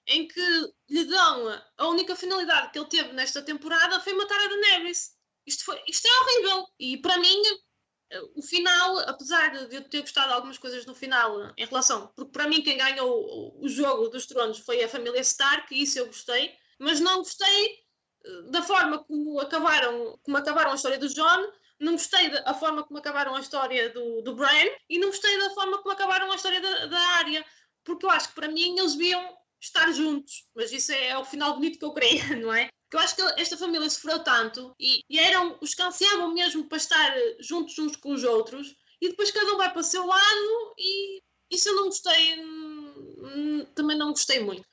em 0.07 0.27
que 0.27 0.73
lhe 0.89 1.05
dão 1.05 1.61
a 1.77 1.87
única 1.87 2.15
finalidade 2.15 2.71
que 2.71 2.79
ele 2.79 2.87
teve 2.87 3.13
nesta 3.13 3.41
temporada 3.41 3.99
foi 3.99 4.13
matar 4.13 4.39
a 4.39 4.47
Daenerys. 4.47 5.15
Isto, 5.45 5.65
foi, 5.65 5.81
isto 5.87 6.07
é 6.07 6.19
horrível. 6.19 6.67
E 6.79 6.97
para 6.97 7.17
mim, 7.19 7.41
o 8.35 8.41
final, 8.41 8.99
apesar 8.99 9.67
de 9.67 9.75
eu 9.75 9.89
ter 9.89 10.01
gostado 10.01 10.27
de 10.27 10.33
algumas 10.33 10.57
coisas 10.57 10.85
no 10.85 10.95
final 10.95 11.53
em 11.57 11.65
relação. 11.65 12.07
Porque 12.15 12.31
para 12.31 12.47
mim, 12.47 12.61
quem 12.61 12.77
ganhou 12.77 13.57
o 13.61 13.67
jogo 13.67 14.09
dos 14.09 14.25
tronos 14.25 14.59
foi 14.59 14.83
a 14.83 14.89
família 14.89 15.21
Stark, 15.21 15.73
e 15.73 15.83
isso 15.83 15.99
eu 15.99 16.07
gostei. 16.07 16.53
Mas 16.79 16.99
não 16.99 17.17
gostei 17.17 17.86
da 18.49 18.61
forma 18.61 18.99
como 18.99 19.39
acabaram, 19.39 20.19
como 20.23 20.37
acabaram 20.37 20.71
a 20.71 20.75
história 20.75 20.97
do 20.97 21.07
John, 21.09 21.51
não 21.79 21.93
gostei 21.93 22.29
da 22.29 22.53
forma 22.53 22.83
como 22.83 22.99
acabaram 22.99 23.35
a 23.35 23.39
história 23.39 23.89
do, 23.89 24.21
do 24.21 24.35
Brian 24.35 24.69
e 24.89 24.97
não 24.97 25.09
gostei 25.09 25.37
da 25.39 25.51
forma 25.51 25.77
como 25.77 25.91
acabaram 25.91 26.31
a 26.31 26.35
história 26.35 26.59
da, 26.59 26.85
da 26.87 26.99
Arya, 27.17 27.45
porque 27.83 28.05
eu 28.05 28.09
acho 28.09 28.29
que 28.29 28.35
para 28.35 28.47
mim 28.47 28.77
eles 28.77 28.95
deviam 28.95 29.37
estar 29.59 29.91
juntos, 29.91 30.45
mas 30.55 30.71
isso 30.71 30.91
é, 30.91 31.09
é 31.09 31.17
o 31.17 31.25
final 31.25 31.53
bonito 31.53 31.79
que 31.79 31.85
eu 31.85 31.93
queria, 31.93 32.35
não 32.37 32.53
é? 32.53 32.69
Porque 32.83 32.97
eu 32.97 32.99
acho 32.99 33.15
que 33.15 33.41
esta 33.41 33.57
família 33.57 33.89
sofreu 33.89 34.19
tanto 34.19 34.73
e, 34.79 35.01
e 35.09 35.19
eram 35.19 35.57
os 35.61 35.73
que 35.73 35.81
ansiavam 35.81 36.33
mesmo 36.33 36.67
para 36.67 36.77
estar 36.77 37.13
juntos 37.39 37.77
uns 37.77 37.95
com 37.95 38.13
os 38.13 38.23
outros 38.23 38.75
e 39.01 39.09
depois 39.09 39.31
cada 39.31 39.53
um 39.53 39.57
vai 39.57 39.71
para 39.71 39.81
o 39.81 39.83
seu 39.83 40.05
lado 40.05 40.73
e 40.77 41.21
isso 41.51 41.69
eu 41.69 41.75
não 41.75 41.85
gostei, 41.85 42.39
hum, 42.39 43.65
também 43.75 43.97
não 43.97 44.09
gostei 44.09 44.39
muito 44.39 44.65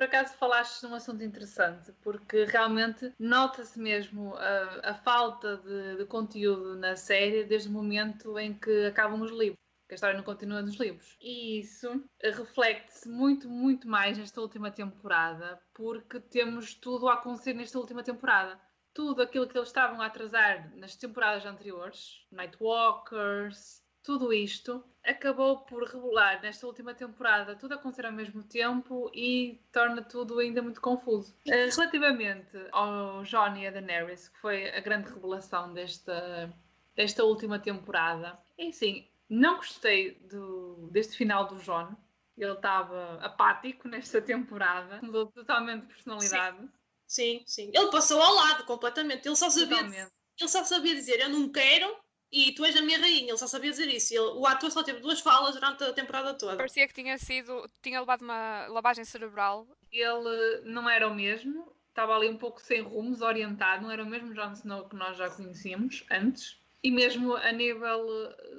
por 0.00 0.04
acaso 0.04 0.32
falaste 0.38 0.82
num 0.82 0.94
assunto 0.94 1.22
interessante, 1.22 1.92
porque 2.00 2.46
realmente 2.46 3.12
nota-se 3.18 3.78
mesmo 3.78 4.34
a, 4.34 4.92
a 4.92 4.94
falta 4.94 5.58
de, 5.58 5.98
de, 5.98 6.06
conteúdo 6.06 6.74
na 6.74 6.96
série 6.96 7.44
desde 7.44 7.68
o 7.68 7.72
momento 7.72 8.38
em 8.38 8.54
que 8.54 8.86
acabam 8.86 9.20
os 9.20 9.30
livros. 9.30 9.60
Que 9.86 9.92
a 9.92 9.96
história 9.96 10.16
não 10.16 10.24
continua 10.24 10.62
nos 10.62 10.76
livros. 10.76 11.18
E 11.20 11.60
isso 11.60 12.02
reflete-se 12.22 13.10
muito, 13.10 13.46
muito 13.46 13.86
mais 13.86 14.16
nesta 14.16 14.40
última 14.40 14.70
temporada, 14.70 15.60
porque 15.74 16.18
temos 16.18 16.72
tudo 16.72 17.06
a 17.06 17.14
acontecer 17.14 17.52
nesta 17.52 17.78
última 17.78 18.02
temporada 18.02 18.58
tudo 18.94 19.20
aquilo 19.20 19.46
que 19.46 19.56
eles 19.56 19.68
estavam 19.68 20.00
a 20.00 20.06
atrasar 20.06 20.74
nas 20.76 20.96
temporadas 20.96 21.44
anteriores, 21.44 22.26
Nightwalkers, 22.32 23.82
tudo 24.02 24.32
isto 24.32 24.84
acabou 25.04 25.58
por 25.58 25.84
revelar 25.84 26.42
nesta 26.42 26.66
última 26.66 26.94
temporada 26.94 27.56
tudo 27.56 27.72
a 27.72 27.76
acontecer 27.76 28.06
ao 28.06 28.12
mesmo 28.12 28.42
tempo 28.42 29.10
e 29.14 29.60
torna 29.72 30.02
tudo 30.02 30.38
ainda 30.38 30.62
muito 30.62 30.80
confuso. 30.80 31.34
Uh, 31.46 31.74
relativamente 31.74 32.56
ao 32.72 33.24
Jon 33.24 33.56
e 33.56 33.66
a 33.66 33.70
Daenerys, 33.70 34.28
que 34.28 34.38
foi 34.38 34.68
a 34.70 34.80
grande 34.80 35.10
revelação 35.10 35.72
desta, 35.72 36.52
desta 36.94 37.24
última 37.24 37.58
temporada, 37.58 38.38
é 38.58 38.68
assim, 38.68 39.06
não 39.28 39.56
gostei 39.56 40.14
do, 40.30 40.88
deste 40.90 41.16
final 41.16 41.46
do 41.46 41.56
Jon. 41.56 41.94
Ele 42.36 42.52
estava 42.52 43.18
apático 43.22 43.86
nesta 43.86 44.20
temporada, 44.20 45.00
mudou 45.02 45.26
totalmente 45.26 45.82
de 45.82 45.88
personalidade. 45.88 46.58
Sim. 46.58 46.70
Sim, 47.06 47.42
sim. 47.44 47.70
Ele 47.74 47.90
passou 47.90 48.22
ao 48.22 48.34
lado 48.34 48.64
completamente. 48.64 49.26
Ele 49.26 49.34
só 49.34 49.50
sabia, 49.50 50.08
ele 50.38 50.48
só 50.48 50.62
sabia 50.62 50.94
dizer 50.94 51.18
eu 51.18 51.28
não 51.28 51.50
quero 51.50 51.92
e 52.32 52.52
tu 52.52 52.64
és 52.64 52.76
a 52.76 52.82
minha 52.82 52.98
rainha. 52.98 53.30
Ele 53.30 53.38
só 53.38 53.46
sabia 53.46 53.70
dizer 53.70 53.88
isso. 53.88 54.14
Ele, 54.14 54.38
o 54.38 54.46
ator 54.46 54.70
só 54.70 54.82
teve 54.82 55.00
duas 55.00 55.20
falas 55.20 55.54
durante 55.54 55.82
a 55.84 55.92
temporada 55.92 56.34
toda. 56.34 56.56
Parecia 56.56 56.86
que 56.86 56.94
tinha 56.94 57.18
sido, 57.18 57.68
tinha 57.82 58.00
levado 58.00 58.22
uma 58.22 58.66
lavagem 58.68 59.04
cerebral. 59.04 59.66
Ele 59.90 60.60
não 60.64 60.88
era 60.88 61.08
o 61.08 61.14
mesmo. 61.14 61.72
Estava 61.88 62.14
ali 62.14 62.28
um 62.28 62.36
pouco 62.36 62.60
sem 62.60 62.80
rumo, 62.80 63.10
desorientado. 63.10 63.82
Não 63.82 63.90
era 63.90 64.02
o 64.02 64.06
mesmo 64.06 64.32
Jon 64.32 64.52
Snow 64.52 64.88
que 64.88 64.96
nós 64.96 65.16
já 65.16 65.28
conhecíamos 65.28 66.04
antes. 66.10 66.58
E 66.82 66.90
mesmo 66.90 67.36
a 67.36 67.52
nível 67.52 68.06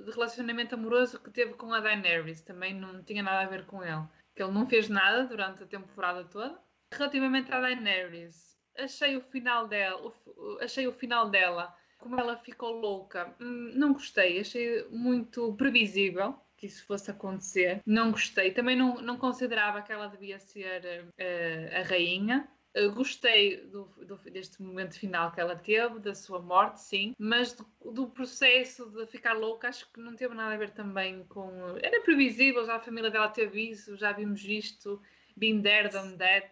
de 0.05 0.11
relacionamento 0.11 0.75
amoroso 0.75 1.19
que 1.19 1.31
teve 1.31 1.53
com 1.55 1.73
a 1.73 1.79
Daenerys, 1.79 2.41
também 2.41 2.73
não 2.73 3.01
tinha 3.03 3.23
nada 3.23 3.45
a 3.45 3.49
ver 3.49 3.65
com 3.65 3.83
ele. 3.83 4.03
Que 4.35 4.43
ele 4.43 4.51
não 4.51 4.67
fez 4.67 4.89
nada 4.89 5.25
durante 5.25 5.63
a 5.63 5.65
temporada 5.65 6.23
toda 6.25 6.61
Relativamente 6.93 7.51
à 7.53 7.61
Daenerys, 7.61 8.57
achei 8.77 9.15
o 9.15 9.21
final 9.21 9.65
dela, 9.67 10.13
achei 10.59 10.87
o 10.87 10.91
final 10.91 11.29
dela, 11.29 11.73
como 12.01 12.19
ela 12.19 12.35
ficou 12.35 12.71
louca, 12.71 13.33
hum, 13.39 13.71
não 13.75 13.93
gostei, 13.93 14.39
achei 14.39 14.85
muito 14.89 15.53
previsível 15.53 16.35
que 16.57 16.67
isso 16.67 16.85
fosse 16.85 17.09
acontecer. 17.09 17.81
Não 17.85 18.11
gostei, 18.11 18.51
também 18.51 18.75
não, 18.75 18.95
não 19.01 19.17
considerava 19.17 19.81
que 19.81 19.91
ela 19.91 20.07
devia 20.07 20.39
ser 20.39 21.05
uh, 21.05 21.79
a 21.79 21.83
rainha. 21.83 22.47
Uh, 22.77 22.91
gostei 22.93 23.57
do, 23.67 23.85
do, 24.05 24.17
deste 24.31 24.61
momento 24.61 24.97
final 24.97 25.31
que 25.31 25.41
ela 25.41 25.55
teve, 25.55 25.99
da 25.99 26.13
sua 26.13 26.39
morte, 26.39 26.79
sim, 26.81 27.13
mas 27.17 27.53
do, 27.53 27.91
do, 27.91 28.07
processo 28.07 28.89
de 28.91 29.05
ficar 29.07 29.33
louca, 29.33 29.67
acho 29.67 29.91
que 29.91 29.99
não 29.99 30.15
teve 30.15 30.33
nada 30.35 30.53
a 30.53 30.57
ver 30.57 30.69
também 30.69 31.23
com. 31.25 31.49
Era 31.81 32.01
previsível, 32.01 32.65
já 32.65 32.75
a 32.75 32.79
família 32.79 33.09
dela 33.11 33.29
teve 33.29 33.71
isso, 33.71 33.97
já 33.97 34.11
vimos 34.11 34.43
isto, 34.45 35.01
been 35.35 35.61
there, 35.61 35.89
done 35.89 36.15
that 36.17 36.49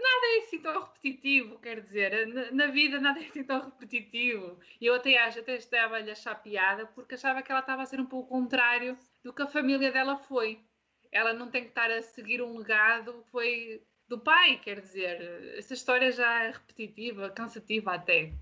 nada 0.00 0.26
é 0.26 0.38
assim 0.38 0.60
tão 0.60 0.80
repetitivo, 0.82 1.58
quer 1.58 1.80
dizer, 1.80 2.26
na, 2.28 2.50
na, 2.50 2.66
vida 2.66 3.00
nada 3.00 3.20
é 3.20 3.24
assim 3.24 3.44
tão 3.44 3.64
repetitivo. 3.64 4.58
E 4.80 4.86
eu 4.86 4.94
até 4.94 5.16
acho, 5.18 5.40
até 5.40 5.56
estava-lhe 5.56 6.10
achar 6.10 6.34
piada, 6.42 6.86
porque 6.86 7.14
achava 7.14 7.42
que 7.42 7.50
ela 7.50 7.60
estava 7.60 7.82
a 7.82 7.86
ser 7.86 8.00
um 8.00 8.06
pouco 8.06 8.28
contrário 8.28 8.96
do 9.22 9.32
que 9.32 9.42
a 9.42 9.46
família 9.46 9.92
dela 9.92 10.16
foi. 10.16 10.60
Ela 11.12 11.32
não 11.32 11.50
tem 11.50 11.62
que 11.62 11.70
estar 11.70 11.90
a 11.90 12.02
seguir 12.02 12.40
um 12.42 12.58
legado 12.58 13.22
que 13.24 13.30
foi 13.30 13.82
do 14.08 14.18
pai, 14.18 14.58
quer 14.58 14.80
dizer, 14.80 15.56
essa 15.56 15.74
história 15.74 16.10
já 16.10 16.44
é 16.44 16.50
repetitiva, 16.50 17.30
cansativa 17.30 17.94
até. 17.94 18.32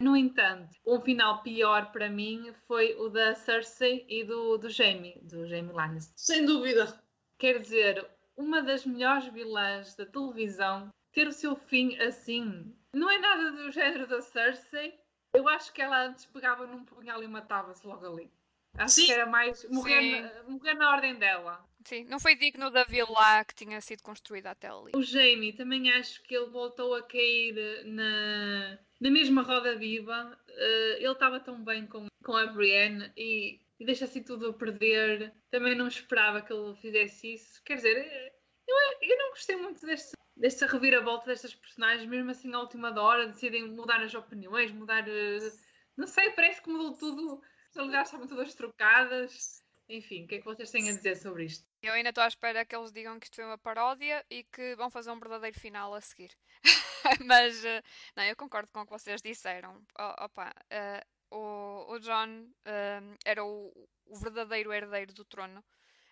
No 0.00 0.16
entanto, 0.16 0.74
um 0.86 0.98
final 0.98 1.42
pior 1.42 1.92
para 1.92 2.08
mim 2.08 2.54
foi 2.66 2.94
o 2.94 3.10
da 3.10 3.34
Cersei 3.34 4.06
e 4.08 4.24
do, 4.24 4.56
do 4.56 4.70
Jaime, 4.70 5.20
do 5.22 5.46
Jaime 5.46 5.72
Lannister. 5.72 6.14
Sem 6.16 6.46
dúvida. 6.46 6.98
Quer 7.38 7.58
dizer, 7.58 8.08
uma 8.34 8.62
das 8.62 8.86
melhores 8.86 9.26
vilãs 9.26 9.94
da 9.94 10.06
televisão 10.06 10.88
ter 11.12 11.26
o 11.26 11.32
seu 11.32 11.56
fim 11.56 11.96
assim. 11.98 12.74
Não 12.94 13.10
é 13.10 13.18
nada 13.18 13.52
do 13.52 13.70
género 13.70 14.06
da 14.06 14.20
Cersei. 14.20 14.98
Eu 15.34 15.48
acho 15.48 15.72
que 15.72 15.80
ela 15.80 16.06
antes 16.06 16.26
pegava 16.26 16.66
num 16.66 16.84
punhal 16.84 17.22
e 17.22 17.28
matava-se 17.28 17.86
logo 17.86 18.04
ali. 18.06 18.30
Acho 18.76 18.96
Sim. 18.96 19.06
que 19.06 19.12
era 19.12 19.26
mais 19.26 19.68
morrer 19.68 20.20
na, 20.20 20.42
morrer 20.44 20.74
na 20.74 20.90
ordem 20.90 21.14
dela. 21.16 21.64
Sim, 21.84 22.04
não 22.04 22.20
foi 22.20 22.34
digno 22.34 22.70
da 22.70 22.84
vila 22.84 23.44
que 23.44 23.54
tinha 23.54 23.80
sido 23.80 24.02
construída 24.02 24.50
até 24.50 24.68
ali. 24.68 24.92
O 24.94 25.02
Jamie, 25.02 25.52
também 25.52 25.90
acho 25.92 26.22
que 26.22 26.34
ele 26.34 26.50
voltou 26.50 26.94
a 26.94 27.02
cair 27.02 27.84
na, 27.86 28.78
na 29.00 29.10
mesma 29.10 29.42
roda 29.42 29.76
viva. 29.76 30.38
Uh, 30.48 30.96
ele 30.98 31.12
estava 31.12 31.40
tão 31.40 31.62
bem 31.64 31.86
com, 31.86 32.06
com 32.24 32.36
a 32.36 32.46
Brienne 32.46 33.10
e, 33.16 33.60
e 33.78 33.84
deixa 33.84 34.04
assim 34.04 34.22
tudo 34.22 34.48
a 34.48 34.52
perder. 34.52 35.32
Também 35.50 35.74
não 35.74 35.88
esperava 35.88 36.42
que 36.42 36.52
ele 36.52 36.74
fizesse 36.76 37.34
isso. 37.34 37.62
Quer 37.64 37.76
dizer, 37.76 38.32
eu, 38.68 38.76
eu 39.02 39.18
não 39.18 39.30
gostei 39.30 39.56
muito 39.56 39.84
deste, 39.84 40.12
desta 40.40 40.66
reviravolta 40.66 41.26
destas 41.26 41.54
personagens, 41.54 42.08
mesmo 42.08 42.30
assim 42.30 42.52
à 42.54 42.58
última 42.58 42.98
hora, 42.98 43.26
decidem 43.26 43.68
mudar 43.68 44.02
as 44.02 44.14
opiniões, 44.14 44.72
mudar. 44.72 45.06
Eh, 45.06 45.52
não 45.96 46.06
sei, 46.06 46.30
parece 46.30 46.62
que 46.62 46.70
mudou 46.70 46.96
tudo. 46.96 47.42
As 47.68 47.76
realidades 47.76 48.08
estavam 48.08 48.26
todas 48.26 48.54
trocadas. 48.54 49.62
Enfim, 49.88 50.24
o 50.24 50.28
que 50.28 50.36
é 50.36 50.38
que 50.38 50.44
vocês 50.44 50.70
têm 50.70 50.88
a 50.88 50.92
dizer 50.92 51.16
sobre 51.16 51.44
isto? 51.44 51.64
Eu 51.82 51.92
ainda 51.92 52.08
estou 52.08 52.24
à 52.24 52.28
espera 52.28 52.64
que 52.64 52.74
eles 52.74 52.92
digam 52.92 53.18
que 53.18 53.26
isto 53.26 53.36
foi 53.36 53.44
uma 53.44 53.58
paródia 53.58 54.24
e 54.30 54.44
que 54.44 54.74
vão 54.76 54.88
fazer 54.88 55.10
um 55.10 55.18
verdadeiro 55.18 55.58
final 55.58 55.92
a 55.94 56.00
seguir. 56.00 56.30
Mas, 57.26 57.64
eh, 57.64 57.82
não, 58.16 58.24
eu 58.24 58.36
concordo 58.36 58.70
com 58.72 58.80
o 58.80 58.84
que 58.86 58.92
vocês 58.92 59.20
disseram. 59.20 59.84
Oh, 59.98 60.24
opa, 60.24 60.54
uh, 60.72 61.36
o, 61.36 61.92
o 61.92 61.98
John 61.98 62.46
uh, 62.66 63.18
era 63.24 63.44
o, 63.44 63.72
o 64.06 64.16
verdadeiro 64.16 64.72
herdeiro 64.72 65.12
do 65.12 65.24
trono. 65.24 65.62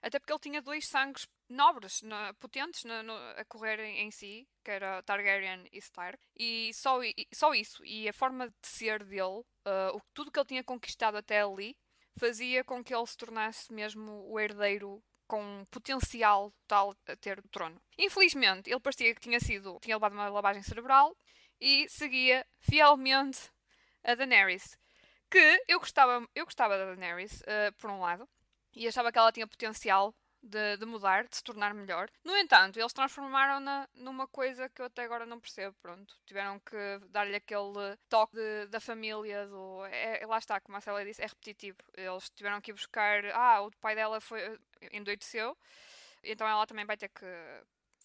Até 0.02 0.18
porque 0.18 0.32
ele 0.32 0.40
tinha 0.40 0.62
dois 0.62 0.86
sangues 0.86 1.26
nobres, 1.48 2.02
potentes 2.38 2.84
no, 2.84 3.12
a 3.36 3.44
correr 3.46 3.80
em, 3.80 4.06
em, 4.06 4.10
si, 4.10 4.46
que 4.62 4.70
era 4.70 5.02
Targaryen 5.02 5.66
e 5.72 5.78
Stark. 5.78 6.18
E 6.36 6.72
só, 6.74 7.02
e 7.02 7.26
só 7.32 7.54
isso. 7.54 7.84
E 7.84 8.08
a 8.08 8.12
forma 8.12 8.48
de 8.48 8.68
ser 8.68 9.04
dele, 9.04 9.40
uh, 9.66 9.94
o, 9.94 10.00
tudo 10.12 10.30
que 10.30 10.38
ele 10.38 10.46
tinha 10.46 10.64
conquistado 10.64 11.16
até 11.16 11.40
ali, 11.42 11.76
fazia 12.18 12.64
com 12.64 12.82
que 12.82 12.94
ele 12.94 13.06
se 13.06 13.16
tornasse 13.16 13.72
mesmo 13.72 14.28
o 14.28 14.38
herdeiro 14.38 15.02
com 15.26 15.64
potencial 15.70 16.52
tal 16.66 16.96
a 17.06 17.16
ter 17.16 17.38
o 17.38 17.48
trono. 17.48 17.80
Infelizmente, 17.98 18.70
ele 18.70 18.80
parecia 18.80 19.14
que 19.14 19.20
tinha 19.20 19.38
sido, 19.38 19.78
tinha 19.80 19.96
levado 19.96 20.12
uma 20.12 20.28
lavagem 20.28 20.62
cerebral 20.62 21.16
e 21.60 21.88
seguia 21.88 22.46
fielmente 22.60 23.50
a 24.02 24.14
Daenerys. 24.14 24.76
Que 25.30 25.62
eu 25.68 25.78
gostava, 25.78 26.26
eu 26.34 26.44
gostava 26.44 26.78
da 26.78 26.86
Daenerys, 26.86 27.42
uh, 27.42 27.72
por 27.78 27.90
um 27.90 28.00
lado, 28.00 28.28
e 28.78 28.86
achava 28.86 29.10
que 29.10 29.18
ela 29.18 29.32
tinha 29.32 29.46
potencial 29.46 30.14
de, 30.40 30.76
de, 30.76 30.86
mudar, 30.86 31.26
de 31.26 31.36
se 31.36 31.42
tornar 31.42 31.74
melhor. 31.74 32.08
No 32.24 32.36
entanto, 32.36 32.78
eles 32.78 32.92
transformaram-na 32.92 33.88
numa 33.94 34.26
coisa 34.28 34.68
que 34.68 34.80
eu 34.80 34.86
até 34.86 35.02
agora 35.02 35.26
não 35.26 35.40
percebo. 35.40 35.76
Pronto, 35.82 36.14
tiveram 36.24 36.60
que 36.60 36.76
dar-lhe 37.08 37.34
aquele 37.34 37.96
toque 38.08 38.36
de, 38.36 38.66
da 38.66 38.80
família. 38.80 39.46
Do, 39.48 39.84
é, 39.86 40.24
lá 40.26 40.38
está, 40.38 40.60
como 40.60 40.78
a 40.78 40.80
Célia 40.80 41.04
disse, 41.04 41.22
é 41.22 41.26
repetitivo. 41.26 41.78
Eles 41.94 42.30
tiveram 42.30 42.60
que 42.60 42.70
ir 42.70 42.74
buscar. 42.74 43.24
Ah, 43.34 43.62
o 43.62 43.70
pai 43.80 43.96
dela 43.96 44.20
foi 44.20 44.40
endoideceu, 44.92 45.58
então 46.22 46.46
ela 46.46 46.66
também 46.66 46.84
vai 46.84 46.96
ter 46.96 47.08
que 47.08 47.26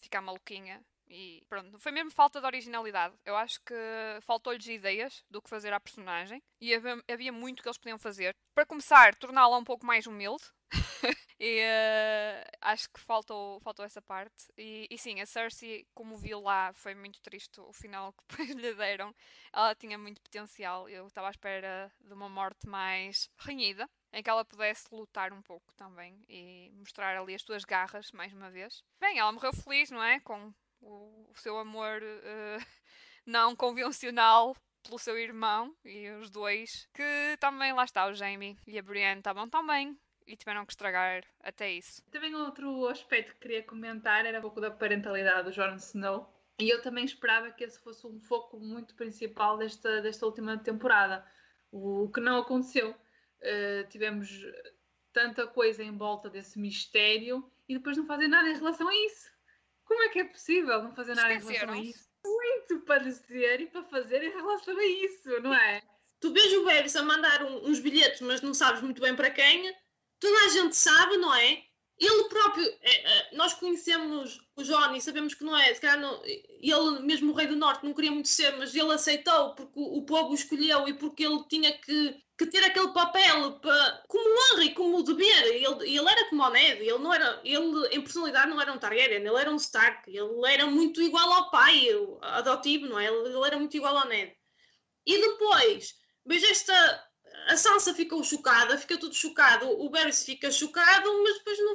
ficar 0.00 0.20
maluquinha 0.20 0.84
e 1.08 1.44
pronto, 1.48 1.78
foi 1.78 1.92
mesmo 1.92 2.10
falta 2.10 2.40
de 2.40 2.46
originalidade. 2.46 3.14
Eu 3.24 3.36
acho 3.36 3.60
que 3.62 3.74
faltou-lhes 4.22 4.66
ideias 4.66 5.24
do 5.30 5.42
que 5.42 5.50
fazer 5.50 5.72
à 5.72 5.80
personagem 5.80 6.42
e 6.60 6.74
havia, 6.74 7.02
havia 7.08 7.32
muito 7.32 7.62
que 7.62 7.68
eles 7.68 7.78
podiam 7.78 7.98
fazer. 7.98 8.34
Para 8.54 8.66
começar, 8.66 9.14
torná-la 9.16 9.56
um 9.58 9.64
pouco 9.64 9.84
mais 9.84 10.06
humilde. 10.06 10.44
e 11.38 11.60
uh, 11.60 12.50
acho 12.60 12.88
que 12.90 13.00
faltou, 13.00 13.60
faltou 13.60 13.84
essa 13.84 14.00
parte. 14.00 14.46
E, 14.56 14.86
e 14.90 14.98
sim, 14.98 15.20
a 15.20 15.26
Cersei, 15.26 15.86
como 15.94 16.16
vi 16.16 16.34
lá, 16.34 16.72
foi 16.74 16.94
muito 16.94 17.20
triste 17.20 17.60
o 17.60 17.72
final 17.72 18.12
que 18.12 18.24
depois 18.28 18.50
lhe 18.50 18.74
deram. 18.74 19.14
Ela 19.52 19.74
tinha 19.74 19.98
muito 19.98 20.20
potencial. 20.20 20.88
Eu 20.88 21.06
estava 21.06 21.28
à 21.28 21.30
espera 21.30 21.92
de 22.00 22.12
uma 22.12 22.28
morte 22.28 22.68
mais 22.68 23.28
renhida 23.38 23.88
em 24.12 24.22
que 24.22 24.30
ela 24.30 24.44
pudesse 24.44 24.86
lutar 24.92 25.32
um 25.32 25.42
pouco 25.42 25.74
também 25.74 26.24
e 26.28 26.70
mostrar 26.76 27.16
ali 27.16 27.34
as 27.34 27.42
suas 27.42 27.64
garras 27.64 28.12
mais 28.12 28.32
uma 28.32 28.50
vez. 28.50 28.82
Bem, 29.00 29.18
ela 29.18 29.32
morreu 29.32 29.52
feliz, 29.52 29.90
não 29.90 30.02
é? 30.02 30.20
Com 30.20 30.54
o, 30.84 31.30
o 31.32 31.38
seu 31.38 31.58
amor 31.58 32.02
uh, 32.02 32.66
não 33.26 33.56
convencional 33.56 34.56
pelo 34.82 34.98
seu 34.98 35.18
irmão 35.18 35.74
e 35.84 36.10
os 36.10 36.30
dois, 36.30 36.88
que 36.92 37.36
também 37.40 37.72
lá 37.72 37.84
está, 37.84 38.06
o 38.06 38.14
Jamie 38.14 38.56
e 38.66 38.78
a 38.78 38.82
Brienne 38.82 39.20
estavam 39.20 39.48
também 39.48 39.98
e 40.26 40.36
tiveram 40.36 40.64
que 40.64 40.72
estragar 40.72 41.24
até 41.40 41.72
isso. 41.72 42.02
Também 42.10 42.34
outro 42.34 42.86
aspecto 42.88 43.34
que 43.34 43.40
queria 43.40 43.62
comentar 43.62 44.24
era 44.24 44.38
um 44.38 44.42
pouco 44.42 44.60
da 44.60 44.70
parentalidade 44.70 45.44
do 45.44 45.52
Jon 45.52 45.74
Snow. 45.76 46.30
E 46.58 46.68
eu 46.72 46.80
também 46.80 47.04
esperava 47.04 47.50
que 47.50 47.64
esse 47.64 47.80
fosse 47.80 48.06
um 48.06 48.20
foco 48.20 48.58
muito 48.58 48.94
principal 48.94 49.58
desta, 49.58 50.00
desta 50.00 50.24
última 50.24 50.56
temporada. 50.56 51.26
O 51.70 52.10
que 52.12 52.20
não 52.20 52.38
aconteceu. 52.38 52.90
Uh, 52.90 53.86
tivemos 53.90 54.30
tanta 55.12 55.46
coisa 55.46 55.82
em 55.82 55.94
volta 55.94 56.30
desse 56.30 56.58
mistério 56.58 57.50
e 57.68 57.74
depois 57.74 57.96
não 57.96 58.06
fazem 58.06 58.28
nada 58.28 58.48
em 58.48 58.54
relação 58.54 58.88
a 58.88 58.94
isso 58.94 59.33
Como 59.84 60.02
é 60.02 60.08
que 60.08 60.20
é 60.20 60.24
possível 60.24 60.82
não 60.82 60.94
fazer 60.94 61.14
nada 61.14 61.32
em 61.32 61.38
relação 61.38 61.70
a 61.70 61.78
isso? 61.78 62.08
Muito 62.24 62.80
para 62.86 63.02
dizer 63.02 63.60
e 63.60 63.66
para 63.66 63.84
fazer 63.84 64.22
em 64.22 64.30
relação 64.30 64.76
a 64.76 64.84
isso, 64.84 65.40
não 65.40 65.54
é? 65.54 65.82
Tu 66.20 66.32
vês 66.32 66.52
o 66.54 66.64
Varys 66.64 66.96
a 66.96 67.02
mandar 67.02 67.42
um, 67.44 67.68
uns 67.68 67.80
bilhetes, 67.80 68.20
mas 68.22 68.40
não 68.40 68.54
sabes 68.54 68.80
muito 68.80 69.00
bem 69.00 69.14
para 69.14 69.30
quem. 69.30 69.74
Toda 70.18 70.46
a 70.46 70.48
gente 70.48 70.74
sabe, 70.74 71.18
não 71.18 71.34
é? 71.34 71.62
Ele 71.98 72.24
próprio, 72.24 72.66
é, 72.82 73.30
é, 73.30 73.36
nós 73.36 73.54
conhecemos 73.54 74.40
o 74.56 74.64
Johnny, 74.64 75.00
sabemos 75.00 75.32
que 75.32 75.44
não 75.44 75.56
é, 75.56 75.72
se 75.72 75.80
calhar 75.80 76.00
não, 76.00 76.20
ele, 76.24 77.00
mesmo 77.00 77.30
o 77.30 77.34
Rei 77.34 77.46
do 77.46 77.54
Norte, 77.54 77.84
não 77.84 77.94
queria 77.94 78.10
muito 78.10 78.28
ser, 78.28 78.56
mas 78.56 78.74
ele 78.74 78.92
aceitou 78.92 79.54
porque 79.54 79.72
o, 79.76 80.02
povo 80.02 80.32
o 80.32 80.34
escolheu 80.34 80.88
e 80.88 80.94
porque 80.94 81.24
ele 81.24 81.44
tinha 81.48 81.72
que, 81.78 82.20
que 82.36 82.46
ter 82.46 82.64
aquele 82.64 82.88
papel 82.88 83.60
para, 83.60 84.02
como 84.08 84.54
honra 84.54 84.64
e 84.64 84.74
como 84.74 85.04
dever. 85.04 85.44
Ele, 85.46 85.64
ele 85.64 86.08
era 86.08 86.28
como 86.28 86.42
o 86.42 86.50
Ned, 86.50 86.80
ele 86.80 86.98
não 86.98 87.14
era, 87.14 87.40
ele 87.44 87.86
em 87.92 88.00
personalidade 88.00 88.50
não 88.50 88.60
era 88.60 88.72
um 88.72 88.78
Targaryen, 88.78 89.24
ele 89.24 89.40
era 89.40 89.50
um 89.50 89.56
Stark, 89.56 90.10
ele 90.10 90.52
era 90.52 90.66
muito 90.66 91.00
igual 91.00 91.32
ao 91.32 91.50
pai 91.52 91.88
adotivo, 92.22 92.86
não 92.86 92.98
é? 92.98 93.06
Ele, 93.06 93.28
ele 93.28 93.46
era 93.46 93.56
muito 93.56 93.76
igual 93.76 93.96
ao 93.96 94.08
Ned. 94.08 94.34
E 95.06 95.20
depois, 95.20 95.94
veja 96.26 96.50
esta 96.50 97.04
a 97.48 97.56
Sansa 97.56 97.92
ficou 97.92 98.22
chocada, 98.22 98.78
fica 98.78 98.96
tudo 98.96 99.14
chocado, 99.14 99.68
o 99.68 99.90
Varys 99.90 100.24
fica 100.24 100.50
chocado, 100.50 101.22
mas 101.22 101.38
depois 101.38 101.58
no 101.58 101.73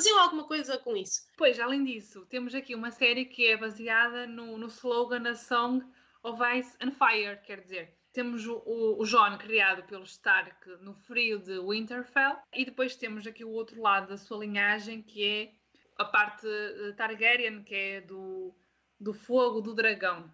faziam 0.00 0.18
alguma 0.18 0.44
coisa 0.44 0.78
com 0.78 0.96
isso. 0.96 1.26
Pois, 1.36 1.60
além 1.60 1.84
disso, 1.84 2.24
temos 2.30 2.54
aqui 2.54 2.74
uma 2.74 2.90
série 2.90 3.26
que 3.26 3.46
é 3.46 3.54
baseada 3.54 4.26
no, 4.26 4.56
no 4.56 4.68
slogan 4.68 5.28
A 5.28 5.34
Song 5.34 5.84
of 6.22 6.40
Ice 6.56 6.74
and 6.80 6.92
Fire, 6.92 7.38
quer 7.44 7.60
dizer, 7.60 7.94
temos 8.10 8.46
o, 8.46 8.62
o, 8.64 9.02
o 9.02 9.04
Jon 9.04 9.36
criado 9.36 9.82
pelo 9.82 10.04
Stark 10.04 10.70
no 10.80 10.94
frio 10.94 11.38
de 11.38 11.60
Winterfell 11.60 12.38
e 12.54 12.64
depois 12.64 12.96
temos 12.96 13.26
aqui 13.26 13.44
o 13.44 13.50
outro 13.50 13.78
lado 13.82 14.08
da 14.08 14.16
sua 14.16 14.38
linhagem 14.38 15.02
que 15.02 15.22
é 15.22 15.52
a 15.98 16.06
parte 16.06 16.46
uh, 16.46 16.96
Targaryen, 16.96 17.62
que 17.62 17.74
é 17.74 18.00
do, 18.00 18.56
do 18.98 19.12
fogo 19.12 19.60
do 19.60 19.74
dragão. 19.74 20.32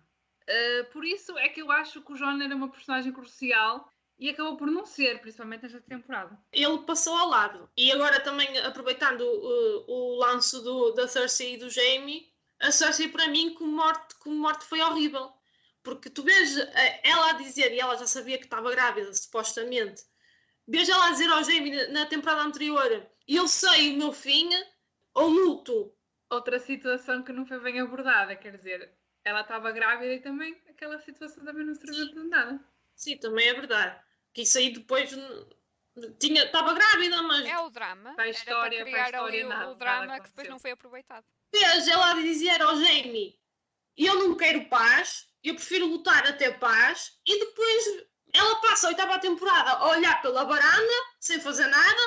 Uh, 0.49 0.85
por 0.93 1.05
isso 1.05 1.37
é 1.39 1.49
que 1.49 1.61
eu 1.61 1.73
acho 1.73 2.01
que 2.03 2.13
o 2.13 2.17
Jon 2.17 2.41
era 2.41 2.55
uma 2.55 2.71
personagem 2.71 3.13
crucial 3.13 3.91
e 4.19 4.31
acabou 4.31 4.57
por 4.57 4.67
não 4.69 4.87
ser, 4.87 5.21
principalmente 5.21 5.63
nesta 5.63 5.81
temporada. 5.81 6.39
Ele 6.53 6.79
passou 6.81 7.15
ao 7.15 7.29
lado. 7.29 7.71
E 7.77 7.93
agora 7.93 8.21
também, 8.21 8.59
aproveitando 8.59 9.21
o, 9.21 9.85
o 9.87 10.17
lance 10.17 10.63
do, 10.63 10.93
da 10.93 11.07
Cersei 11.07 11.55
e 11.55 11.59
do 11.59 11.69
Jaime, 11.69 12.33
a 12.61 12.71
Cersei 12.71 13.09
para 13.09 13.29
mim 13.29 13.53
como 13.55 13.73
morte, 13.73 14.15
como 14.17 14.37
morte 14.37 14.65
foi 14.65 14.81
horrível. 14.81 15.33
Porque 15.83 16.09
tu 16.09 16.23
vês 16.23 16.57
eh, 16.57 17.01
ela 17.05 17.31
a 17.31 17.35
dizer, 17.35 17.73
e 17.73 17.79
ela 17.79 17.97
já 17.97 18.07
sabia 18.07 18.39
que 18.39 18.45
estava 18.45 18.71
grávida, 18.71 19.13
supostamente, 19.13 20.03
vês 20.67 20.89
ela 20.89 21.07
a 21.07 21.11
dizer 21.11 21.31
ao 21.31 21.45
Jaime 21.45 21.87
na 21.89 22.07
temporada 22.07 22.43
anterior, 22.43 23.07
eu 23.29 23.47
sei 23.47 23.95
o 23.95 23.99
meu 23.99 24.13
fim, 24.13 24.49
ou 25.15 25.29
luto. 25.29 25.93
Outra 26.29 26.59
situação 26.59 27.23
que 27.23 27.33
não 27.33 27.47
foi 27.47 27.61
bem 27.61 27.79
abordada, 27.79 28.35
quer 28.35 28.57
dizer, 28.57 28.91
ela 29.25 29.43
estava 29.43 29.71
grávida 29.71 30.13
e 30.13 30.21
também 30.21 30.61
aquela 30.69 30.99
situação 30.99 31.45
também 31.45 31.65
não 31.65 31.75
serviu 31.75 32.09
de 32.09 32.25
nada. 32.25 32.61
Sim, 32.97 33.17
também 33.19 33.47
é 33.47 33.55
verdade 33.55 34.06
que 34.37 34.43
isso 34.43 34.59
aí 34.59 34.71
depois 34.71 35.09
tinha 36.21 36.45
estava 36.45 36.75
grávida, 36.75 37.23
mas 37.23 37.47
é 37.47 37.59
o 37.59 37.71
drama. 37.71 38.15
Para 38.15 38.25
a 38.25 38.29
história, 38.29 38.83
para, 38.83 38.91
para 38.91 39.03
a 39.03 39.07
história, 39.07 39.47
o, 39.47 39.49
nada, 39.49 39.71
o 39.71 39.75
drama 39.77 40.21
que 40.21 40.29
depois 40.29 40.49
não 40.51 40.59
foi 40.59 40.73
aproveitado. 40.73 41.25
Vês, 41.51 41.89
ela 41.89 42.13
dizia 42.13 42.63
ao 42.63 42.77
Jamie: 42.77 43.41
Eu 43.97 44.17
não 44.17 44.37
quero 44.37 44.69
paz, 44.69 45.27
eu 45.43 45.55
prefiro 45.55 45.87
lutar 45.87 46.27
até 46.27 46.51
paz, 46.51 47.13
e 47.27 47.41
depois 47.47 48.07
ela 48.35 48.61
passa 48.61 48.89
a 48.89 48.91
oitava 48.91 49.19
temporada 49.19 49.71
a 49.71 49.89
olhar 49.89 50.21
pela 50.21 50.45
varanda, 50.45 50.95
sem 51.19 51.41
fazer 51.41 51.69
nada, 51.69 52.03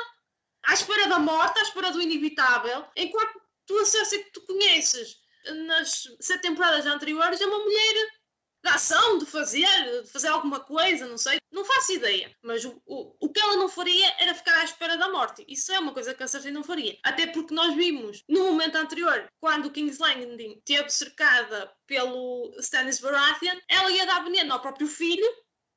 à 0.67 0.75
espera 0.75 1.07
da 1.07 1.17
morte, 1.17 1.57
à 1.57 1.63
espera 1.63 1.91
do 1.91 2.00
inevitável, 2.00 2.86
enquanto 2.95 3.41
tu 3.65 3.75
a 3.79 3.86
Cersei 3.86 4.24
que 4.24 4.31
tu 4.33 4.45
conheces 4.45 5.17
nas 5.65 6.03
sete 6.19 6.43
temporadas 6.43 6.86
anteriores 6.86 7.41
é 7.41 7.48
uma 7.48 7.57
mulher 7.57 8.18
de 8.63 8.69
ação, 8.69 9.17
de 9.17 9.25
fazer, 9.25 10.01
de 10.03 10.09
fazer 10.09 10.27
alguma 10.27 10.59
coisa, 10.59 11.07
não 11.07 11.17
sei, 11.17 11.39
não 11.51 11.63
faço 11.63 11.93
ideia. 11.93 12.33
Mas 12.43 12.65
o, 12.65 12.81
o, 12.85 13.15
o 13.19 13.29
que 13.29 13.39
ela 13.39 13.55
não 13.55 13.69
faria 13.69 14.13
era 14.19 14.33
ficar 14.33 14.59
à 14.59 14.63
espera 14.63 14.98
da 14.98 15.09
morte. 15.09 15.45
Isso 15.48 15.72
é 15.72 15.79
uma 15.79 15.93
coisa 15.93 16.13
que 16.13 16.24
a 16.24 16.27
Cersei 16.27 16.51
não 16.51 16.63
faria. 16.63 16.98
Até 17.03 17.27
porque 17.27 17.53
nós 17.53 17.74
vimos 17.75 18.24
no 18.27 18.45
momento 18.45 18.75
anterior, 18.75 19.27
quando 19.39 19.67
o 19.67 19.72
King's 19.72 20.00
Landing 20.00 20.61
teve 20.65 20.89
cercada 20.89 21.72
pelo 21.87 22.53
Stannis 22.59 23.00
Baratheon, 23.00 23.57
ela 23.67 23.91
ia 23.91 24.05
dar 24.05 24.24
veneno 24.24 24.53
ao 24.53 24.61
próprio 24.61 24.87
filho 24.87 25.25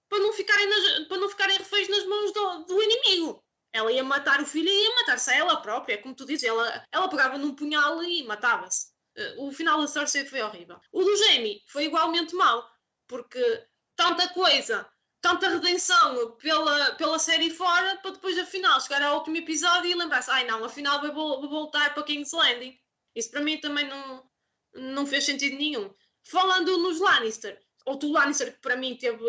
para 0.09 0.19
não 0.19 0.33
ficarem, 0.33 0.69
nas, 0.69 1.09
para 1.09 1.17
não 1.19 1.29
ficarem 1.29 1.57
reféns 1.57 1.89
nas 1.89 2.05
mãos 2.05 2.33
do, 2.33 2.65
do 2.65 2.83
inimigo. 2.83 3.43
Ela 3.73 3.91
ia 3.91 4.05
matar 4.05 4.43
o 4.43 4.47
filho 4.47 4.69
e 4.69 4.83
ia 4.85 4.95
matar-se 4.97 5.31
a 5.31 5.35
ela 5.35 5.63
própria, 5.63 5.97
como 6.03 6.15
tu 6.15 6.27
dizes, 6.27 6.45
ela, 6.45 6.85
ela 6.93 7.09
pegava 7.09 7.39
num 7.39 7.55
punhal 7.55 8.03
e 8.03 8.23
matava-se. 8.25 8.93
O 9.39 9.53
final 9.53 9.81
da 9.81 9.87
Cersei 9.87 10.25
foi 10.27 10.43
horrível. 10.43 10.79
O 10.91 11.03
do 11.03 11.17
Jamie 11.17 11.63
foi 11.67 11.85
igualmente 11.85 12.35
mau, 12.35 12.67
porque 13.07 13.67
tanta 13.97 14.29
coisa, 14.29 14.89
tanta 15.21 15.49
redenção 15.49 16.33
pela, 16.33 16.95
pela 16.97 17.19
série 17.19 17.51
fora, 17.51 17.97
para 17.99 18.11
depois 18.11 18.39
afinal 18.39 18.81
chegar 18.81 19.03
ao 19.03 19.19
último 19.19 19.37
episódio 19.37 19.91
e 19.91 19.95
lembrar-se, 19.95 20.31
ai 20.31 20.45
não, 20.47 20.65
afinal 20.65 21.01
vou, 21.01 21.41
vou 21.41 21.49
voltar 21.49 21.95
para 21.95 22.03
King's 22.03 22.33
Landing. 22.33 22.79
Isso 23.15 23.31
para 23.31 23.41
mim 23.41 23.59
também 23.59 23.89
não, 23.89 24.29
não 24.75 25.07
fez 25.07 25.25
sentido 25.25 25.57
nenhum. 25.57 25.95
Falando 26.25 26.79
nos 26.79 27.01
Lannister, 27.01 27.61
outro 27.87 28.11
Lannister 28.11 28.53
que 28.53 28.61
para 28.61 28.77
mim 28.77 28.97
teve. 28.97 29.25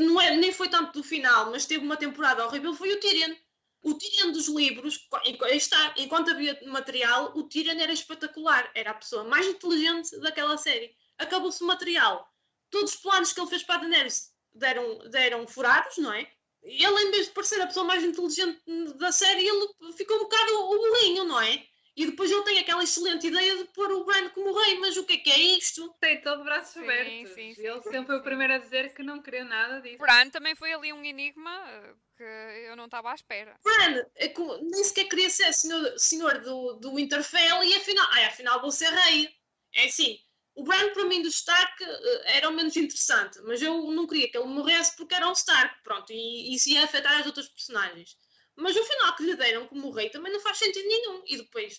Não 0.00 0.20
é, 0.20 0.36
nem 0.36 0.52
foi 0.52 0.68
tanto 0.68 0.92
do 0.92 1.02
final, 1.02 1.50
mas 1.50 1.66
teve 1.66 1.84
uma 1.84 1.96
temporada 1.96 2.44
horrível, 2.46 2.74
foi 2.74 2.92
o 2.92 3.00
Tyrion. 3.00 3.34
O 3.82 3.94
Tyrion 3.94 4.32
dos 4.32 4.48
livros, 4.48 5.06
está, 5.52 5.94
enquanto 5.96 6.30
havia 6.30 6.58
material, 6.66 7.32
o 7.36 7.44
Tyrion 7.44 7.78
era 7.78 7.92
espetacular. 7.92 8.70
Era 8.74 8.90
a 8.90 8.94
pessoa 8.94 9.24
mais 9.24 9.46
inteligente 9.46 10.18
daquela 10.20 10.56
série. 10.56 10.94
Acabou-se 11.18 11.62
o 11.62 11.66
material. 11.66 12.28
Todos 12.70 12.94
os 12.94 13.00
planos 13.00 13.32
que 13.32 13.40
ele 13.40 13.48
fez 13.48 13.62
para 13.62 13.76
a 13.76 13.78
Daenerys 13.78 14.32
deram, 14.54 14.98
deram 15.10 15.46
furados, 15.46 15.96
não 15.98 16.12
é? 16.12 16.30
Ele, 16.62 17.02
em 17.02 17.10
vez 17.12 17.26
de 17.26 17.32
parecer 17.32 17.60
a 17.60 17.66
pessoa 17.66 17.86
mais 17.86 18.02
inteligente 18.02 18.60
da 18.96 19.12
série, 19.12 19.46
ele 19.46 19.68
ficou 19.96 20.16
um 20.16 20.24
bocado 20.24 20.52
o 20.52 20.78
bolinho, 20.78 21.24
não 21.24 21.40
é? 21.40 21.64
E 21.96 22.04
depois 22.04 22.30
ele 22.30 22.42
tem 22.42 22.58
aquela 22.58 22.84
excelente 22.84 23.26
ideia 23.26 23.56
de 23.56 23.64
pôr 23.72 23.90
o 23.90 24.04
Bran 24.04 24.28
como 24.30 24.52
rei, 24.52 24.78
mas 24.78 24.98
o 24.98 25.04
que 25.04 25.14
é 25.14 25.16
que 25.16 25.30
é 25.30 25.38
isto? 25.38 25.88
Tem 25.98 26.20
todo 26.20 26.44
braços 26.44 26.76
abertos. 26.76 27.30
Sim, 27.30 27.54
sim, 27.54 27.66
ele 27.66 27.82
sempre 27.82 28.06
foi 28.06 28.16
o 28.18 28.22
primeiro 28.22 28.52
a 28.52 28.58
dizer 28.58 28.92
que 28.92 29.02
não 29.02 29.22
queria 29.22 29.44
nada 29.44 29.80
disso. 29.80 29.96
Bran 29.96 30.28
também 30.28 30.54
foi 30.54 30.74
ali 30.74 30.92
um 30.92 31.02
enigma 31.02 31.96
que 32.14 32.22
eu 32.22 32.76
não 32.76 32.84
estava 32.84 33.12
à 33.12 33.14
espera. 33.14 33.58
Bran 33.64 34.02
é 34.16 34.34
nem 34.60 34.84
sequer 34.84 35.08
queria 35.08 35.30
ser 35.30 35.50
senhor, 35.54 35.98
senhor 35.98 36.40
do, 36.40 36.74
do 36.74 36.94
Winterfell 36.96 37.64
e 37.64 37.74
afinal, 37.74 38.06
ai, 38.12 38.26
afinal 38.26 38.60
vou 38.60 38.70
ser 38.70 38.90
rei. 38.90 39.30
É 39.74 39.86
assim, 39.86 40.18
o 40.56 40.64
Bran 40.64 40.92
para 40.94 41.04
mim 41.04 41.22
do 41.22 41.28
Stark 41.28 41.84
eh, 41.84 42.38
era 42.38 42.48
o 42.48 42.52
menos 42.52 42.76
interessante, 42.76 43.38
mas 43.42 43.60
eu 43.60 43.90
não 43.92 44.06
queria 44.06 44.30
que 44.30 44.36
ele 44.38 44.46
morresse 44.46 44.96
porque 44.96 45.14
era 45.14 45.28
um 45.28 45.32
Stark, 45.32 45.82
pronto, 45.84 46.10
e 46.10 46.54
isso 46.54 46.70
ia 46.70 46.82
afetar 46.82 47.20
as 47.20 47.26
outras 47.26 47.46
personagens. 47.48 48.16
Mas 48.56 48.74
o 48.74 48.82
final 48.82 49.14
que 49.14 49.22
lhe 49.24 49.36
deram 49.36 49.68
como 49.68 49.90
rei 49.90 50.08
também 50.08 50.32
não 50.32 50.40
faz 50.40 50.56
sentido 50.56 50.88
nenhum. 50.88 51.22
E 51.26 51.36
depois, 51.36 51.78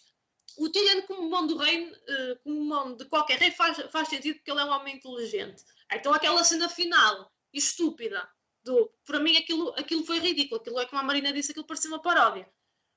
o 0.59 0.69
Tyrion 0.69 1.01
como 1.07 1.27
mão 1.27 1.47
do 1.47 1.57
rei, 1.57 1.91
uh, 1.91 2.39
como 2.43 2.63
mão 2.63 2.95
de 2.95 3.05
qualquer 3.05 3.39
rei, 3.39 3.49
faz, 3.49 3.77
faz 3.91 4.09
sentido 4.09 4.35
porque 4.35 4.51
ele 4.51 4.61
é 4.61 4.65
um 4.65 4.69
homem 4.69 4.95
inteligente. 4.95 5.63
Então 5.91 6.13
aquela 6.13 6.43
cena 6.43 6.69
final, 6.69 7.33
estúpida, 7.51 8.29
do, 8.63 8.93
para 9.05 9.19
mim 9.19 9.37
aquilo, 9.37 9.69
aquilo 9.75 10.05
foi 10.05 10.19
ridículo. 10.19 10.61
Aquilo 10.61 10.79
é 10.79 10.85
como 10.85 11.01
a 11.01 11.03
Marina 11.03 11.33
disse, 11.33 11.49
aquilo 11.49 11.65
parecia 11.65 11.89
uma 11.89 12.01
paródia. 12.01 12.47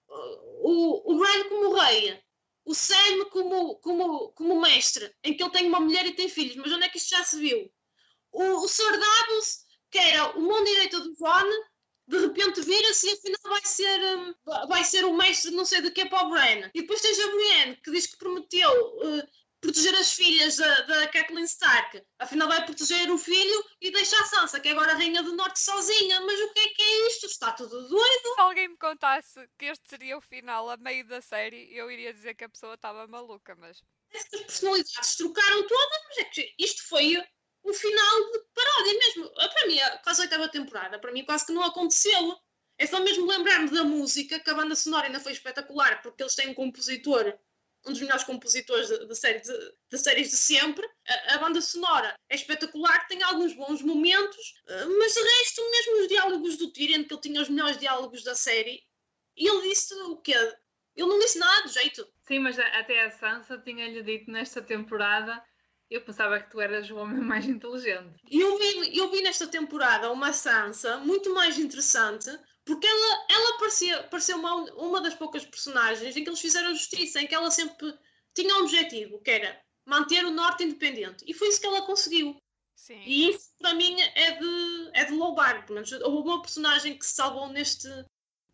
O, 0.09 1.15
o 1.15 1.19
Bran 1.19 1.49
como 1.49 1.73
rei, 1.73 2.23
o 2.65 2.75
Sam 2.75 3.25
como, 3.31 3.77
como, 3.77 4.33
como 4.33 4.61
mestre, 4.61 5.15
em 5.25 5.37
que 5.37 5.43
ele 5.43 5.53
tem 5.53 5.67
uma 5.67 5.81
mulher 5.81 6.07
e 6.07 6.15
tem 6.15 6.29
filhos, 6.29 6.57
mas 6.57 6.73
onde 6.73 6.85
é 6.85 6.89
que 6.89 6.99
isto 6.99 7.11
já 7.11 7.25
se 7.25 7.39
viu? 7.39 7.71
O, 8.33 8.65
o 8.65 8.69
Sr. 8.69 8.99
Davos, 8.99 9.65
que 9.91 9.99
era 9.99 10.39
o 10.39 10.41
mão 10.41 10.63
direita 10.65 11.01
do 11.01 11.15
Jon, 11.17 11.51
de 12.07 12.19
repente 12.19 12.61
vira-se 12.63 13.09
e 13.09 13.13
afinal 13.13 13.41
vai 13.45 13.65
ser, 13.65 14.17
um, 14.17 14.35
vai 14.69 14.85
ser 14.85 15.05
o 15.05 15.17
mestre 15.17 15.53
não 15.53 15.65
sei 15.65 15.81
de 15.81 15.91
que 15.91 16.07
para 16.07 16.27
o 16.27 16.31
Bran. 16.31 16.71
E 16.75 16.81
depois 16.81 17.01
tens 17.01 17.19
a 17.21 17.29
Brienne, 17.29 17.77
que 17.77 17.91
diz 17.91 18.07
que 18.07 18.19
prometeu 18.19 18.71
uh, 18.71 19.29
proteger 19.61 19.95
as 19.95 20.13
filhas 20.15 20.57
da, 20.57 20.81
da 20.83 21.09
Kathleen 21.09 21.45
Stark. 21.45 22.03
Afinal 22.19 22.49
vai 22.49 22.65
proteger 22.65 23.11
o 23.11 23.19
filho 23.19 23.65
e 23.81 23.91
deixa 23.91 24.17
a 24.21 24.25
Sansa, 24.25 24.61
que 24.61 24.69
é 24.69 24.73
agora 24.73 24.93
a 24.93 24.97
Rainha 24.97 25.23
do 25.23 25.37
Norte, 25.37 25.61
sozinha. 25.61 26.21
Mas 26.21 26.41
o 26.41 26.53
que 26.53 26.61
é 26.61 26.69
que 26.69 26.83
é 26.83 27.07
isto? 27.09 27.27
Está 27.27 27.53
tudo 27.53 27.89
doido. 27.89 28.35
Se 28.35 28.41
alguém 28.41 28.69
me 28.69 28.77
contasse 28.77 29.49
que 29.59 29.67
este 29.67 29.89
seria 29.89 30.17
o 30.17 30.21
final 30.21 30.71
a 30.71 30.77
meio 30.77 31.07
da 31.07 31.21
série, 31.21 31.69
eu 31.75 31.91
iria 31.91 32.13
dizer 32.13 32.35
que 32.35 32.45
a 32.45 32.49
pessoa 32.49 32.75
estava 32.75 33.07
maluca, 33.07 33.55
mas... 33.57 33.83
Estas 34.13 34.41
personalidades 34.41 35.17
trocaram 35.17 35.67
todas, 35.67 35.99
mas 36.09 36.19
é 36.19 36.25
que 36.25 36.55
isto 36.59 36.89
foi 36.89 37.17
um 37.65 37.73
final 37.73 38.33
de 38.33 38.39
paródia 38.55 38.95
mesmo. 38.95 39.31
Ah, 39.39 39.49
para 39.49 39.67
mim, 39.67 39.79
quase 40.03 40.21
a 40.21 40.25
oitava 40.25 40.49
temporada, 40.49 40.99
para 40.99 41.13
mim 41.13 41.25
quase 41.25 41.47
que 41.47 41.53
não 41.53 41.63
aconteceu. 41.63 42.37
É 42.79 42.87
só 42.87 42.99
mesmo 43.01 43.27
lembrar-me 43.27 43.71
da 43.71 43.85
música, 43.85 44.41
que 44.41 44.51
a 44.51 44.55
banda 44.55 44.75
sonora 44.75 45.07
ainda 45.07 45.21
foi 45.21 45.33
espetacular, 45.33 46.01
porque 46.01 46.23
eles 46.23 46.35
têm 46.35 46.49
um 46.49 46.55
compositor, 46.55 47.39
um 47.87 47.93
dos 47.93 48.01
melhores 48.01 48.25
compositores 48.25 48.89
de, 48.89 49.07
de, 49.07 49.15
série, 49.15 49.41
de, 49.41 49.53
de 49.91 49.99
séries 49.99 50.31
de 50.31 50.37
sempre. 50.37 50.87
A, 51.09 51.35
a, 51.35 51.39
banda 51.39 51.61
sonora 51.61 52.15
é 52.29 52.35
espetacular, 52.35 53.07
tem 53.07 53.23
alguns 53.23 53.55
bons 53.55 53.83
momentos, 53.83 54.55
ah, 54.69 54.87
mas 54.99 55.15
de 55.15 55.21
resto, 55.21 55.71
mesmo 55.71 56.03
os 56.03 56.09
diálogos 56.09 56.57
do 56.57 56.73
Tyrion, 56.73 57.05
que 57.05 57.15
ele 57.15 57.21
tinha 57.21 57.43
os 57.43 57.49
melhores 57.49 57.79
diálogos 57.79 58.23
da 58.23 58.35
série, 58.35 58.83
e 59.37 59.49
ele 59.49 59.69
disse 59.69 59.95
o 59.95 60.17
quê? 60.19 60.35
Ele 60.97 61.09
não 61.09 61.19
disse 61.19 61.39
nada 61.39 61.67
de 61.67 61.73
jeito. 61.73 62.07
Sim, 62.27 62.41
mas 62.41 62.59
até 62.59 63.05
a 63.05 63.11
Sansa 63.11 63.59
tinha-lhe 63.59 64.03
dito 64.03 64.31
nesta 64.31 64.61
temporada 64.61 65.43
eu 65.91 66.01
pensava 66.03 66.39
que 66.39 66.49
tu 66.49 66.61
eras 66.61 66.89
o 66.89 66.97
homem 66.97 67.21
mais 67.21 67.47
inteligente. 67.47 68.15
Eu 68.31 68.57
vi, 68.59 68.97
eu 68.97 69.11
vi 69.11 69.23
nesta 69.23 69.47
temporada 69.47 70.13
uma 70.13 70.33
Sansa 70.33 70.99
muito 70.99 71.35
mais 71.35 71.59
interessante 71.59 72.31
porque 72.71 72.87
ela, 72.87 73.27
ela 73.29 73.59
parecia, 73.59 74.03
parecia 74.05 74.37
uma, 74.37 74.55
uma 74.75 75.01
das 75.01 75.15
poucas 75.15 75.45
personagens 75.45 76.17
em 76.17 76.23
que 76.23 76.31
eles 76.31 76.41
fizeram 76.41 76.73
justiça, 76.73 77.21
em 77.21 77.27
que 77.27 77.35
ela 77.35 77.51
sempre 77.51 77.93
tinha 78.33 78.55
um 78.55 78.61
objetivo, 78.61 79.21
que 79.21 79.31
era 79.33 79.61
manter 79.85 80.25
o 80.25 80.31
Norte 80.31 80.63
independente. 80.63 81.25
E 81.27 81.35
foi 81.35 81.49
isso 81.49 81.61
que 81.61 81.67
ela 81.67 81.83
conseguiu. 81.83 82.41
Sim. 82.77 83.03
E 83.05 83.31
isso 83.31 83.51
para 83.59 83.75
mim 83.75 84.01
é 84.01 84.39
de, 84.39 84.91
é 84.95 85.05
de 85.05 85.13
louvar. 85.13 85.67
Pelo 85.67 85.75
menos 85.75 85.91
houve 85.91 86.29
uma 86.29 86.41
personagem 86.41 86.97
que 86.97 87.05
se 87.05 87.15
salvou 87.15 87.49
neste, 87.49 87.89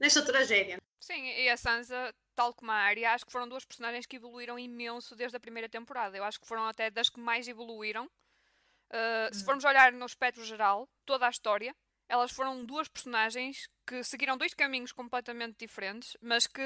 nesta 0.00 0.24
tragédia. 0.24 0.78
Sim, 0.98 1.22
e 1.22 1.50
a 1.50 1.56
Sansa, 1.58 2.14
tal 2.34 2.54
como 2.54 2.70
a 2.70 2.74
Arya, 2.74 3.12
acho 3.12 3.26
que 3.26 3.32
foram 3.32 3.46
duas 3.46 3.66
personagens 3.66 4.06
que 4.06 4.16
evoluíram 4.16 4.58
imenso 4.58 5.14
desde 5.14 5.36
a 5.36 5.40
primeira 5.40 5.68
temporada. 5.68 6.16
Eu 6.16 6.24
acho 6.24 6.40
que 6.40 6.48
foram 6.48 6.66
até 6.66 6.90
das 6.90 7.10
que 7.10 7.20
mais 7.20 7.46
evoluíram. 7.46 8.06
Uh, 8.06 9.28
hum. 9.30 9.34
Se 9.34 9.44
formos 9.44 9.64
olhar 9.64 9.92
no 9.92 10.06
espectro 10.06 10.42
geral, 10.42 10.88
toda 11.04 11.26
a 11.26 11.30
história, 11.30 11.76
elas 12.08 12.30
foram 12.30 12.64
duas 12.64 12.88
personagens 12.88 13.68
que 13.86 14.02
seguiram 14.02 14.36
dois 14.36 14.54
caminhos 14.54 14.92
completamente 14.92 15.56
diferentes, 15.58 16.16
mas 16.20 16.46
que 16.46 16.62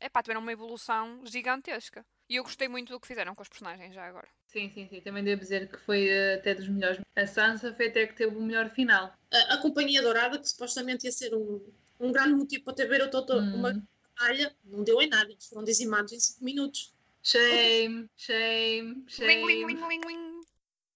epá, 0.00 0.22
tiveram 0.22 0.40
uma 0.40 0.52
evolução 0.52 1.20
gigantesca. 1.24 2.04
E 2.28 2.36
eu 2.36 2.44
gostei 2.44 2.68
muito 2.68 2.92
do 2.92 3.00
que 3.00 3.08
fizeram 3.08 3.34
com 3.34 3.42
os 3.42 3.48
personagens 3.48 3.92
já 3.94 4.06
agora. 4.06 4.28
Sim, 4.46 4.70
sim, 4.70 4.86
sim. 4.88 5.00
Também 5.00 5.24
devo 5.24 5.40
dizer 5.40 5.68
que 5.68 5.78
foi 5.78 6.08
uh, 6.08 6.38
até 6.38 6.54
dos 6.54 6.68
melhores. 6.68 7.00
A 7.16 7.26
Sansa 7.26 7.74
foi 7.74 7.88
até 7.88 8.06
que 8.06 8.14
teve 8.14 8.36
o 8.36 8.40
melhor 8.40 8.70
final. 8.70 9.12
A, 9.32 9.54
a 9.54 9.58
Companhia 9.58 10.00
Dourada, 10.00 10.38
que 10.38 10.48
supostamente 10.48 11.06
ia 11.06 11.12
ser 11.12 11.34
um, 11.34 11.60
um 11.98 12.12
grande 12.12 12.34
motivo 12.34 12.64
para 12.64 12.74
ter 12.74 12.88
ver 12.88 13.02
outra, 13.02 13.36
hum. 13.36 13.54
uma 13.56 13.82
batalha, 14.14 14.54
não 14.64 14.84
deu 14.84 15.00
em 15.02 15.08
nada. 15.08 15.30
Eles 15.30 15.46
foram 15.46 15.64
dizimados 15.64 16.12
em 16.12 16.20
5 16.20 16.44
minutos. 16.44 16.94
Shame, 17.22 18.08
shame, 18.16 19.04
shame. 19.06 19.44
Ling, 19.44 19.66
ling, 19.66 19.66
ling, 19.66 20.00
ling, 20.06 20.29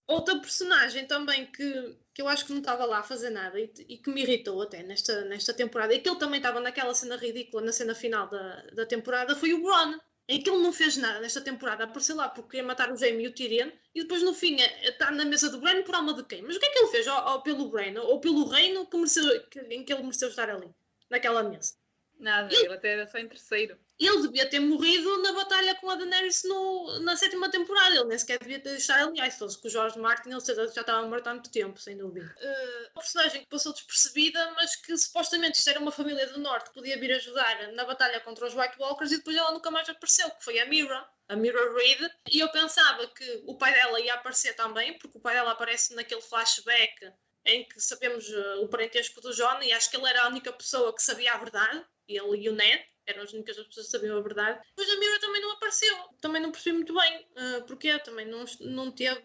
Outra 0.07 0.39
personagem 0.39 1.07
também 1.07 1.47
que, 1.47 1.97
que 2.13 2.21
eu 2.21 2.29
acho 2.29 2.45
que 2.45 2.53
não 2.53 2.61
estava 2.61 2.85
lá 2.85 2.99
a 2.99 3.03
fazer 3.03 3.31
nada 3.31 3.59
e, 3.59 3.73
e, 3.89 3.97
que 3.97 4.11
me 4.11 4.23
irritou 4.23 4.61
até 4.61 4.83
nesta, 4.83 5.25
nesta 5.25 5.55
temporada, 5.55 5.95
e 5.95 6.01
que 6.01 6.09
ele 6.09 6.19
também 6.19 6.39
estava 6.39 6.61
naquela 6.61 6.95
cena 6.95 7.17
ridícula 7.17 7.63
na 7.63 7.73
cena 7.73 7.95
final 7.95 8.29
da, 8.29 8.63
da 8.75 8.87
temporada, 8.87 9.35
foi 9.35 9.55
o 9.55 9.63
Bron, 9.63 9.99
em 10.29 10.43
que 10.43 10.51
ele 10.51 10.63
não 10.63 10.73
fez 10.73 10.99
nada 10.99 11.21
nesta 11.21 11.41
temporada, 11.41 11.85
apareceu 11.85 12.17
lá 12.17 12.29
porque 12.29 12.51
queria 12.51 12.67
matar 12.67 12.93
o 12.93 12.97
Jaime 12.97 13.25
e 13.25 13.29
o 13.29 13.35
Tyrion, 13.35 13.71
e 13.95 14.03
depois 14.03 14.23
no 14.23 14.35
fim 14.35 14.57
está 14.83 15.11
na 15.11 15.25
mesa 15.25 15.49
do 15.49 15.59
Bran 15.59 15.83
por 15.83 15.95
alma 15.95 16.13
de 16.13 16.25
quem? 16.25 16.43
Mas 16.43 16.57
o 16.57 16.61
que 16.61 16.67
é 16.67 16.71
que 16.71 16.79
ele 16.79 16.91
fez? 16.91 17.07
Ou, 17.07 17.33
ou 17.33 17.43
pelo 17.43 17.71
Bran, 17.71 18.01
ou 18.03 18.21
pelo 18.21 18.47
reino 18.47 18.87
que 18.87 18.97
mereceu, 18.97 19.47
que, 19.49 19.61
em 19.61 19.85
que 19.85 19.93
ele 19.93 20.03
mereceu 20.03 20.29
estar 20.29 20.51
ali, 20.51 20.69
naquela 21.09 21.43
mesa? 21.43 21.75
Nada, 22.19 22.55
ele, 22.55 22.73
até 22.73 22.93
era 22.93 23.07
só 23.07 23.19
em 23.19 23.29
terceiro. 23.29 23.79
Ele 23.99 24.23
devia 24.23 24.49
ter 24.49 24.61
morrido 24.61 25.23
na 25.23 25.33
batalha 25.33 25.75
com 25.77 25.91
a 25.91 25.95
Daenerys 25.95 26.43
no, 26.45 27.01
na 27.01 27.17
sétima 27.17 27.51
temporada. 27.51 27.95
Ele 27.95 28.05
nem 28.05 28.19
sequer 28.19 28.39
devia 28.39 28.61
ter 28.61 28.71
deixado 28.71 29.09
ali. 29.09 29.31
se 29.31 29.39
fosse 29.39 29.61
com 29.61 29.69
o 29.69 29.71
George 29.71 29.99
Martin, 29.99 30.31
ele 30.31 30.41
já 30.41 30.81
estava 30.81 31.07
morto 31.07 31.27
há 31.27 31.35
muito 31.35 31.51
tempo, 31.51 31.79
sem 31.79 31.97
dúvida. 31.97 32.35
Uh, 32.41 32.91
uma 32.95 33.03
personagem 33.03 33.43
que 33.43 33.49
passou 33.49 33.73
despercebida, 33.73 34.53
mas 34.53 34.77
que 34.77 34.97
supostamente 34.97 35.59
isto 35.59 35.69
era 35.69 35.81
uma 35.81 35.93
família 35.93 36.27
do 36.29 36.41
Norte 36.41 36.71
que 36.71 36.75
podia 36.75 36.99
vir 36.99 37.13
ajudar 37.13 37.73
na 37.73 37.85
batalha 37.85 38.21
contra 38.21 38.47
os 38.47 38.55
White 38.55 38.79
Walkers 38.79 39.13
e 39.13 39.19
depois 39.19 39.37
ela 39.37 39.53
nunca 39.53 39.71
mais 39.71 39.89
apareceu, 39.89 40.31
que 40.31 40.45
foi 40.45 40.59
a 40.59 40.67
Mira. 40.67 41.07
A 41.29 41.37
Mira 41.37 41.75
Reed, 41.75 42.11
e 42.31 42.41
eu 42.41 42.51
pensava 42.51 43.07
que 43.09 43.43
o 43.47 43.57
pai 43.57 43.73
dela 43.73 43.99
ia 44.01 44.15
aparecer 44.15 44.55
também, 44.55 44.99
porque 44.99 45.17
o 45.17 45.21
pai 45.21 45.35
dela 45.35 45.53
aparece 45.53 45.95
naquele 45.95 46.21
flashback 46.21 47.13
em 47.47 47.67
que 47.69 47.81
sabemos 47.81 48.29
uh, 48.29 48.63
o 48.63 48.69
parentesco 48.69 49.21
do 49.21 49.35
John, 49.35 49.63
e 49.63 49.73
acho 49.73 49.91
que 49.91 49.97
ele 49.97 50.09
era 50.09 50.25
a 50.25 50.29
única 50.29 50.53
pessoa 50.53 50.95
que 50.95 51.03
sabia 51.03 51.35
a 51.35 51.39
verdade, 51.39 51.85
ele 52.09 52.43
e 52.43 52.49
o 52.49 52.55
Ned 52.55 52.85
eram 53.07 53.23
as 53.23 53.33
únicas 53.33 53.57
pessoas 53.57 53.87
que 53.87 53.93
sabiam 53.93 54.17
a 54.17 54.23
verdade. 54.23 54.61
Depois 54.69 54.91
a 54.91 54.99
Mira 54.99 55.21
também 55.21 55.43
não 55.43 55.51
apareceu, 55.53 55.97
também 56.21 56.43
não 56.43 56.51
percebi 56.51 56.77
muito 56.77 56.95
bem 56.95 57.29
uh, 57.33 57.65
porque 57.67 57.99
também 58.01 58.27
não, 58.27 58.45
não, 58.61 58.91
teve, 58.91 59.23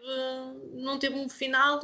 não 0.74 1.00
teve 1.00 1.16
um 1.16 1.30
final, 1.30 1.80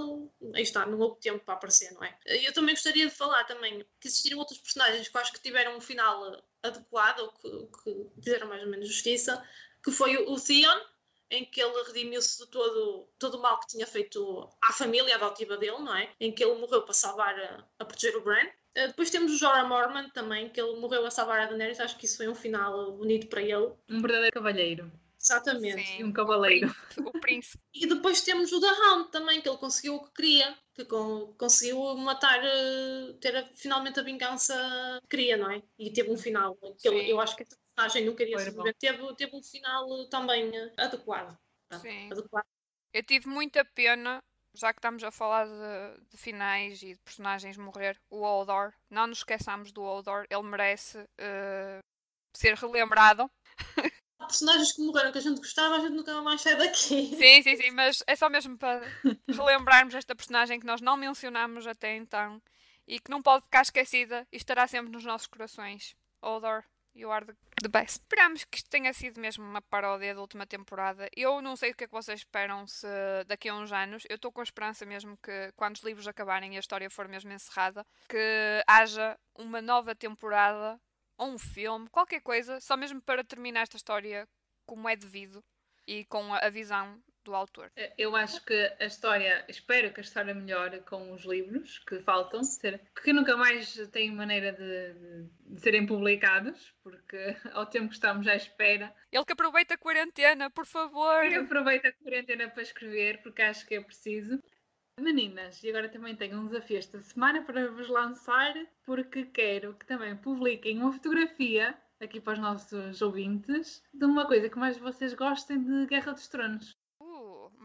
aí 0.53 0.63
está, 0.63 0.85
não 0.85 0.99
houve 0.99 1.19
tempo 1.21 1.43
para 1.43 1.53
aparecer, 1.53 1.93
não 1.93 2.03
é? 2.03 2.17
Eu 2.25 2.53
também 2.53 2.75
gostaria 2.75 3.05
de 3.05 3.15
falar 3.15 3.43
também 3.45 3.85
que 3.99 4.07
existiram 4.07 4.39
outros 4.39 4.59
personagens 4.59 5.07
que 5.07 5.17
acho 5.17 5.33
que 5.33 5.41
tiveram 5.41 5.77
um 5.77 5.81
final 5.81 6.43
adequado, 6.61 7.19
ou 7.19 7.31
que, 7.31 7.83
que 7.83 8.21
fizeram 8.23 8.47
mais 8.47 8.63
ou 8.63 8.69
menos 8.69 8.87
justiça, 8.87 9.41
que 9.83 9.91
foi 9.91 10.17
o 10.17 10.39
Theon, 10.39 10.81
em 11.29 11.45
que 11.45 11.61
ele 11.61 11.83
redimiu-se 11.83 12.43
de 12.43 12.51
todo, 12.51 13.09
todo 13.17 13.35
o 13.35 13.41
mal 13.41 13.59
que 13.59 13.67
tinha 13.67 13.87
feito 13.87 14.49
à 14.61 14.71
família 14.71 15.15
adotiva 15.15 15.57
dele, 15.57 15.79
não 15.79 15.95
é? 15.95 16.11
Em 16.19 16.31
que 16.31 16.43
ele 16.43 16.55
morreu 16.55 16.83
para 16.83 16.93
salvar, 16.93 17.35
a, 17.39 17.67
a 17.79 17.85
proteger 17.85 18.15
o 18.17 18.21
Bran. 18.21 18.47
Uh, 18.77 18.87
depois 18.87 19.09
temos 19.09 19.31
o 19.31 19.37
Jorah 19.37 19.65
Mormont 19.65 20.11
também, 20.11 20.49
que 20.49 20.59
ele 20.59 20.79
morreu 20.79 21.05
a 21.05 21.11
salvar 21.11 21.39
a 21.39 21.45
Daenerys. 21.45 21.79
Acho 21.79 21.97
que 21.97 22.05
isso 22.05 22.17
foi 22.17 22.27
um 22.27 22.35
final 22.35 22.91
bonito 22.93 23.27
para 23.27 23.41
ele. 23.41 23.71
Um 23.89 24.01
verdadeiro 24.01 24.33
cavalheiro. 24.33 24.91
Exatamente. 25.25 25.83
Sim, 25.83 26.03
um 26.03 26.13
cavaleiro. 26.13 26.73
O 26.99 27.19
príncipe. 27.19 27.63
e 27.73 27.87
depois 27.87 28.21
temos 28.21 28.51
o 28.51 28.61
The 28.61 28.67
Hound 28.67 29.11
também, 29.11 29.41
que 29.41 29.49
ele 29.49 29.57
conseguiu 29.57 29.95
o 29.95 30.03
que 30.03 30.13
queria. 30.13 30.55
Que 30.73 30.85
com, 30.85 31.33
conseguiu 31.37 31.95
matar, 31.95 32.39
uh, 32.43 33.13
ter 33.15 33.35
a, 33.35 33.45
finalmente 33.55 33.99
a 33.99 34.03
vingança 34.03 34.53
que 35.03 35.17
queria, 35.17 35.37
não 35.37 35.49
é? 35.49 35.63
E 35.79 35.91
teve 35.91 36.11
um 36.11 36.17
final. 36.17 36.55
Que 36.77 36.87
ele, 36.87 37.09
eu 37.09 37.19
acho 37.19 37.35
que 37.35 37.43
essa 37.43 37.57
personagem 37.73 38.05
não 38.05 38.15
queria 38.15 38.37
sobreviver. 38.37 38.75
Teve, 38.75 39.15
teve 39.15 39.35
um 39.35 39.41
final 39.41 40.05
também 40.09 40.49
uh, 40.49 40.71
adequado. 40.77 41.35
Sim. 41.81 42.11
Adequado. 42.11 42.45
Eu 42.93 43.03
tive 43.03 43.27
muita 43.27 43.65
pena 43.65 44.21
já 44.55 44.73
que 44.73 44.79
estamos 44.79 45.03
a 45.03 45.11
falar 45.11 45.45
de, 45.45 46.01
de, 46.09 46.17
finais 46.17 46.81
e 46.81 46.93
de 46.93 46.99
personagens 46.99 47.57
morrer, 47.57 47.99
o 48.09 48.23
Odor, 48.23 48.73
não 48.89 49.07
nos 49.07 49.19
esqueçamos 49.19 49.71
do 49.71 49.83
Odor, 49.83 50.25
ele 50.29 50.43
merece 50.43 50.97
uh, 50.97 51.83
ser 52.33 52.55
relembrado. 52.55 53.29
Personagens 54.17 54.71
que 54.71 54.81
morreram 54.81 55.11
que 55.11 55.17
a 55.17 55.21
gente 55.21 55.37
gostava, 55.37 55.75
a 55.75 55.79
gente 55.79 55.93
nunca 55.93 56.21
mais 56.21 56.41
sai 56.41 56.55
daqui. 56.55 56.75
Sim, 57.15 57.43
sim, 57.43 57.55
sim, 57.57 57.71
mas 57.71 58.03
é 58.07 58.15
só 58.15 58.29
mesmo 58.29 58.57
para 58.57 58.81
relembrarmos 59.27 59.93
esta 59.93 60.15
personagem 60.15 60.59
que 60.59 60.65
nós 60.65 60.81
não 60.81 60.97
mencionamos 60.97 61.67
até 61.67 61.95
então 61.95 62.41
e 62.87 62.99
que 62.99 63.11
não 63.11 63.21
pode 63.21 63.43
ficar 63.43 63.61
esquecida 63.61 64.27
e 64.31 64.37
estará 64.37 64.67
sempre 64.67 64.91
nos 64.91 65.03
nossos 65.03 65.27
corações. 65.27 65.95
Odor, 66.21 66.63
You 66.95 67.11
are 67.11 67.25
the, 67.25 67.67
best. 67.67 68.01
Esperamos 68.03 68.45
que 68.45 68.57
isto 68.57 68.69
tenha 68.69 68.93
sido 68.93 69.19
mesmo 69.19 69.43
uma 69.43 69.61
paródia 69.61 70.15
da 70.15 70.21
última 70.21 70.47
temporada. 70.47 71.09
Eu 71.13 71.41
não 71.41 71.57
sei 71.57 71.71
o 71.71 71.75
que 71.75 71.83
é 71.83 71.87
que 71.87 71.93
vocês 71.93 72.21
esperam 72.21 72.65
se 72.65 72.87
daqui 73.27 73.49
a 73.49 73.53
uns 73.53 73.73
anos. 73.73 74.03
Eu 74.09 74.15
estou 74.15 74.31
com 74.31 74.39
a 74.39 74.43
esperança 74.43 74.85
mesmo 74.85 75.17
que 75.17 75.51
quando 75.57 75.75
os 75.75 75.83
livros 75.83 76.07
acabarem 76.07 76.53
e 76.53 76.57
a 76.57 76.59
história 76.59 76.89
for 76.89 77.09
mesmo 77.09 77.33
encerrada, 77.33 77.85
que 78.07 78.63
haja 78.65 79.19
uma 79.37 79.61
nova 79.61 79.93
temporada 79.93 80.79
ou 81.17 81.27
um 81.27 81.37
filme, 81.37 81.89
qualquer 81.89 82.21
coisa, 82.21 82.61
só 82.61 82.77
mesmo 82.77 83.01
para 83.01 83.25
terminar 83.25 83.61
esta 83.61 83.75
história 83.75 84.25
como 84.65 84.87
é 84.87 84.95
devido 84.95 85.43
e 85.85 86.05
com 86.05 86.33
a 86.33 86.49
visão 86.49 86.97
do 87.25 87.35
autor. 87.35 87.71
Eh, 87.75 87.93
eu 87.97 88.15
acho 88.15 88.43
que 88.45 88.53
a 88.79 88.85
história, 88.85 89.43
espero 89.49 89.91
que 89.91 89.99
a 89.99 90.03
história 90.03 90.33
melhore 90.33 90.79
com 90.81 91.11
os 91.11 91.25
livros 91.25 91.79
que 91.79 91.99
faltam, 91.99 92.43
ser, 92.43 92.79
que 93.03 93.11
nunca 93.11 93.35
mais 93.35 93.75
têm 93.91 94.11
maneira 94.11 94.53
de, 94.53 94.93
de, 95.53 95.59
serem 95.59 95.85
publicados, 95.85 96.73
porque 96.83 97.17
ao 97.51 97.65
tempo 97.65 97.89
que 97.89 97.95
estamos 97.95 98.27
à 98.27 98.35
espera. 98.35 98.95
Ele 99.11 99.25
que 99.25 99.33
aproveita 99.33 99.73
a 99.73 99.77
quarentena, 99.77 100.49
por 100.49 100.65
favor! 100.65 101.27
Que 101.27 101.35
aproveita 101.35 101.89
a 101.89 101.93
quarentena 101.93 102.47
para 102.49 102.63
escrever, 102.63 103.21
porque 103.21 103.41
acho 103.41 103.65
que 103.65 103.75
é 103.75 103.81
preciso. 103.81 104.41
Meninas, 104.97 105.61
e 105.61 105.69
agora 105.69 105.89
também 105.89 106.15
tenho 106.15 106.39
um 106.39 106.45
desafio 106.45 106.77
esta 106.77 107.01
semana 107.01 107.43
para 107.43 107.69
vos 107.69 107.89
lançar, 107.89 108.53
porque 108.85 109.25
quero 109.25 109.73
que 109.73 109.85
também 109.85 110.15
publiquem 110.15 110.77
uma 110.77 110.93
fotografia 110.93 111.75
aqui 111.99 112.21
para 112.21 112.33
os 112.33 112.39
nossos 112.39 113.01
ouvintes 113.01 113.83
de 113.93 114.05
uma 114.05 114.25
coisa 114.25 114.49
que 114.49 114.57
mais 114.57 114.77
vocês 114.77 115.13
gostem 115.13 115.61
de 115.61 115.85
Guerra 115.87 116.13
dos 116.13 116.29
Tronos 116.29 116.77